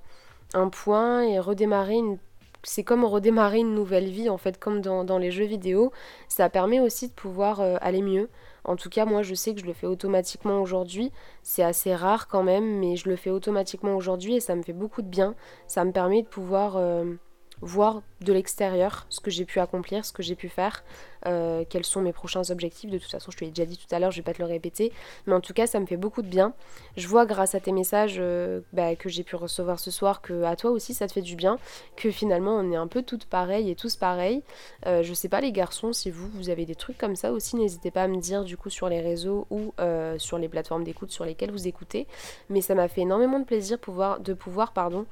un 0.55 0.69
point 0.69 1.23
et 1.23 1.39
redémarrer 1.39 1.95
une 1.95 2.19
c'est 2.65 2.85
comme 2.85 3.05
redémarrer 3.05 3.59
une 3.59 3.75
nouvelle 3.75 4.09
vie 4.09 4.29
en 4.29 4.39
fait 4.39 4.59
comme 4.59 4.81
dans, 4.81 5.19
les 5.19 5.31
jeux 5.33 5.45
vidéo. 5.45 5.93
Ça 6.29 6.49
permet 6.49 6.79
aussi 6.79 7.09
de 7.09 7.13
pouvoir 7.13 7.61
euh, 7.61 7.77
aller 7.81 8.03
mieux. 8.03 8.29
En 8.65 8.77
tout 8.77 8.89
cas 8.89 9.05
moi 9.05 9.23
je 9.23 9.35
sais 9.35 9.53
que 9.55 9.61
je 9.61 9.67
le 9.67 9.73
fais 9.73 9.87
automatiquement 9.89 10.61
aujourd'hui. 10.63 11.11
C'est 11.43 11.65
assez 11.65 11.95
rare 11.95 12.29
quand 12.29 12.45
même 12.45 12.79
mais 12.79 12.97
je 12.97 13.09
le 13.09 13.17
fais 13.17 13.31
automatiquement 13.31 13.97
aujourd'hui 13.97 14.37
et 14.37 14.41
ça 14.41 14.55
me 14.55 14.63
fait 14.63 14.73
beaucoup 14.73 15.03
de 15.03 15.09
bien. 15.09 15.35
Ça 15.67 15.85
me 15.85 15.93
permet 15.93 16.23
de 16.23 16.29
pouvoir 16.29 16.77
euh, 16.77 17.15
voir 17.63 18.03
de 18.21 18.33
l'extérieur 18.33 19.07
ce 19.09 19.21
que 19.21 19.31
j'ai 19.31 19.45
pu 19.45 19.61
accomplir, 19.61 20.05
ce 20.05 20.13
que 20.13 20.23
j'ai 20.23 20.35
pu 20.35 20.49
faire, 20.49 20.85
euh, 21.27 21.65
quels 21.69 21.85
sont 21.85 22.03
mes 22.03 22.13
prochains 22.13 22.51
objectifs. 22.51 22.91
De 22.91 22.99
toute 22.99 23.11
façon, 23.11 23.31
je 23.31 23.37
te 23.37 23.45
l'ai 23.45 23.51
déjà 23.51 23.65
dit 23.65 23.79
tout 23.79 23.93
à 23.95 23.99
l'heure, 23.99 24.11
je 24.11 24.17
vais 24.17 24.25
pas 24.25 24.35
te 24.35 24.41
le 24.41 24.49
répéter. 24.49 24.93
Mais 25.27 25.33
en 25.33 25.41
tout 25.41 25.53
cas, 25.53 25.67
ça 25.67 25.79
me 25.81 25.87
fait 25.87 25.97
beaucoup 25.97 26.23
de 26.23 26.27
bien. 26.27 26.55
Je 26.97 27.07
vois 27.07 27.25
grâce 27.25 27.55
à 27.55 27.61
tes 27.61 27.73
messages 27.73 28.17
euh, 28.19 28.61
bah, 28.73 28.97
que 28.97 29.09
j'ai 29.09 29.23
pu 29.23 29.37
recevoir 29.37 29.79
ce 29.79 29.91
soir 29.91 30.21
que 30.21 30.43
à 30.43 30.57
toi 30.57 30.71
aussi 30.71 30.93
ça 30.95 31.07
te 31.07 31.13
fait 31.13 31.23
du 31.23 31.37
bien, 31.37 31.59
que 31.97 32.11
finalement 32.11 32.57
on 32.57 32.73
est 32.73 32.77
un 32.77 32.89
peu 32.89 33.03
toutes 33.03 33.27
pareilles 33.27 33.71
et 33.71 33.77
tous 33.77 33.97
pareils. 33.97 34.43
Euh, 34.87 35.03
je 35.03 35.15
sais 35.15 35.29
pas 35.29 35.41
les 35.41 35.53
garçons, 35.53 35.93
si 35.93 36.11
vous, 36.11 36.29
vous 36.35 36.51
avez 36.51 36.67
des 36.67 36.75
trucs 36.75 36.99
comme 36.99 37.17
ça 37.17 37.33
aussi, 37.33 37.57
n'hésitez 37.57 37.91
pas 37.91 38.03
à 38.03 38.09
me 38.09 38.19
dire 38.19 38.45
du 38.45 38.57
coup 38.57 38.71
sur 38.71 38.89
les 38.89 39.01
réseaux 39.01 39.47
ou 39.51 39.73
sur 40.19 40.39
les 40.39 40.49
plateformes 40.49 40.85
d'écoute 40.85 41.11
sur 41.13 41.25
lesquelles 41.25 41.53
vous 41.53 41.69
écoutez. 41.69 42.07
Mais 42.49 42.61
ça 42.61 42.75
m'a 42.75 42.89
fait 42.89 43.03
énormément 43.03 43.39
de 43.39 43.45
plaisir 43.45 43.79
de 43.79 44.35
pouvoir 44.35 44.73
pardon, 44.73 45.07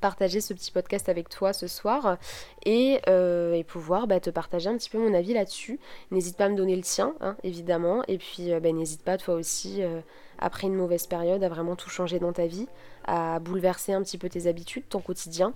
partager 0.00 0.40
ce 0.40 0.54
petit 0.54 0.70
podcast 0.70 1.08
avec 1.08 1.28
toi 1.28 1.52
ce 1.52 1.66
soir 1.66 2.18
et, 2.64 3.00
euh, 3.08 3.62
pouvoir 3.64 4.06
bah, 4.06 4.20
te 4.20 4.30
partager 4.30 4.68
un 4.68 4.76
petit 4.76 4.90
peu 4.90 4.98
mon 4.98 5.14
avis 5.14 5.34
là-dessus. 5.34 5.78
N'hésite 6.10 6.36
pas 6.36 6.46
à 6.46 6.48
me 6.48 6.56
donner 6.56 6.76
le 6.76 6.82
tien, 6.82 7.14
hein, 7.20 7.36
évidemment, 7.44 8.02
et 8.08 8.18
puis 8.18 8.52
euh, 8.52 8.60
bah, 8.60 8.72
n'hésite 8.72 9.02
pas 9.02 9.16
toi 9.16 9.34
aussi, 9.34 9.82
euh, 9.82 10.00
après 10.38 10.66
une 10.66 10.74
mauvaise 10.74 11.06
période, 11.06 11.44
à 11.44 11.48
vraiment 11.48 11.76
tout 11.76 11.90
changer 11.90 12.18
dans 12.18 12.32
ta 12.32 12.46
vie, 12.46 12.66
à 13.04 13.38
bouleverser 13.38 13.92
un 13.92 14.02
petit 14.02 14.18
peu 14.18 14.28
tes 14.28 14.46
habitudes, 14.46 14.84
ton 14.88 15.00
quotidien 15.00 15.52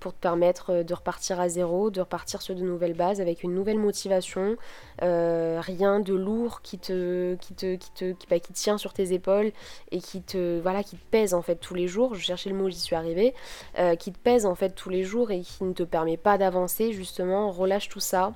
pour 0.00 0.14
te 0.14 0.18
permettre 0.18 0.70
euh, 0.70 0.82
de 0.82 0.94
repartir 0.94 1.40
à 1.40 1.48
zéro, 1.48 1.90
de 1.90 2.00
repartir 2.00 2.42
sur 2.42 2.54
de 2.54 2.62
nouvelles 2.62 2.94
bases 2.94 3.20
avec 3.20 3.42
une 3.42 3.54
nouvelle 3.54 3.78
motivation, 3.78 4.56
euh, 5.02 5.60
rien 5.60 6.00
de 6.00 6.14
lourd 6.14 6.62
qui 6.62 6.78
te, 6.78 7.34
qui 7.36 7.54
te, 7.54 7.76
qui 7.76 7.90
te, 7.90 8.12
qui, 8.12 8.26
bah, 8.28 8.38
qui 8.38 8.52
tient 8.52 8.78
sur 8.78 8.92
tes 8.92 9.12
épaules 9.12 9.52
et 9.90 9.98
qui 10.00 10.22
te, 10.22 10.60
voilà, 10.60 10.82
qui 10.82 10.96
te 10.96 11.04
pèse 11.10 11.34
en 11.34 11.42
fait 11.42 11.56
tous 11.56 11.74
les 11.74 11.88
jours. 11.88 12.14
Je 12.14 12.20
cherchais 12.20 12.50
le 12.50 12.56
mot, 12.56 12.68
j'y 12.68 12.78
suis 12.78 12.96
arrivée, 12.96 13.34
euh, 13.78 13.96
qui 13.96 14.12
te 14.12 14.18
pèse 14.18 14.46
en 14.46 14.54
fait 14.54 14.70
tous 14.70 14.90
les 14.90 15.02
jours 15.04 15.30
et 15.30 15.40
qui 15.40 15.64
ne 15.64 15.72
te 15.72 15.82
permet 15.82 16.16
pas 16.16 16.38
d'avancer. 16.38 16.92
Justement, 16.92 17.50
relâche 17.50 17.88
tout 17.88 18.00
ça 18.00 18.32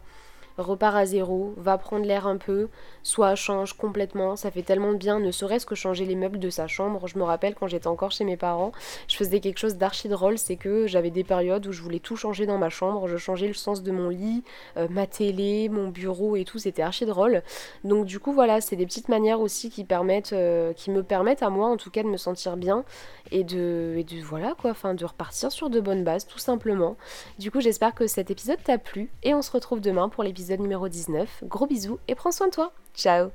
repars 0.61 0.97
à 0.97 1.07
zéro, 1.07 1.55
va 1.57 1.79
prendre 1.79 2.05
l'air 2.05 2.27
un 2.27 2.37
peu, 2.37 2.69
soit 3.03 3.35
change 3.35 3.73
complètement, 3.75 4.37
ça 4.37 4.51
fait 4.51 4.63
tellement 4.63 4.93
de 4.93 4.99
bien, 4.99 5.19
ne 5.19 5.31
serait-ce 5.31 5.67
que 5.67 5.75
changer 5.75 6.05
les 6.05 6.15
meubles 6.15 6.39
de 6.39 6.51
sa 6.51 6.67
chambre. 6.67 7.07
Je 7.07 7.19
me 7.19 7.25
rappelle 7.25 7.55
quand 7.55 7.67
j'étais 7.67 7.87
encore 7.87 8.11
chez 8.11 8.25
mes 8.25 8.37
parents, 8.37 8.73
je 9.09 9.17
faisais 9.17 9.41
quelque 9.41 9.59
chose 9.59 9.77
d'archi 9.77 10.09
drôle, 10.09 10.39
c'est 10.39 10.57
que 10.57 10.87
j'avais 10.87 11.11
des 11.11 11.25
périodes 11.25 11.67
où 11.67 11.73
je 11.73 11.83
voulais 11.83 11.99
tout 11.99 12.17
changer 12.17 12.47
dans 12.47 12.59
ma 12.59 12.71
chambre, 12.71 13.09
je 13.09 13.17
changeais 13.17 13.49
le 13.49 13.55
sens 13.55 13.83
de 13.83 13.91
mon 13.91 14.09
lit, 14.09 14.43
euh, 14.77 14.89
ma 14.91 15.07
télé, 15.07 15.69
mon 15.69 15.89
bureau 15.89 16.37
et 16.37 16.45
tout, 16.45 16.59
c'était 16.59 16.83
archi 16.83 17.07
drôle. 17.07 17.43
Donc 17.85 18.07
du 18.07 18.21
coup 18.21 18.33
voilà, 18.33 18.61
c'est 18.61 18.77
des 18.77 18.87
petites 18.87 19.09
manières 19.09 19.41
aussi 19.41 19.71
qui 19.71 19.85
permettent, 19.85 20.33
euh, 20.33 20.73
qui 20.73 20.91
me 20.91 21.03
permettent 21.03 21.43
à 21.43 21.51
moi 21.51 21.69
en 21.69 21.77
tout 21.77 21.91
cas 21.91 22.03
de 22.03 22.09
me 22.09 22.17
sentir 22.17 22.57
bien 22.57 22.85
et 23.31 23.45
de, 23.45 23.95
et 23.97 24.05
de 24.05 24.21
voilà 24.23 24.55
quoi, 24.61 24.71
enfin 24.71 24.95
de 24.95 25.05
repartir 25.05 25.53
sur 25.53 25.71
de 25.71 25.81
bonnes 25.81 26.05
bases 26.05 26.27
tout 26.27 26.39
simplement. 26.39 26.97
Du 27.39 27.51
coup 27.51 27.61
j'espère 27.61 27.95
que 27.95 28.07
cet 28.07 28.31
épisode 28.31 28.63
t'a 28.63 28.79
plu 28.79 29.11
et 29.23 29.35
on 29.35 29.43
se 29.43 29.51
retrouve 29.51 29.81
demain 29.81 30.09
pour 30.09 30.25
numéro 30.57 30.89
19. 30.89 31.45
Gros 31.45 31.67
bisous 31.67 31.99
et 32.09 32.15
prends 32.15 32.33
soin 32.33 32.49
de 32.49 32.53
toi. 32.53 32.73
Ciao 32.95 33.31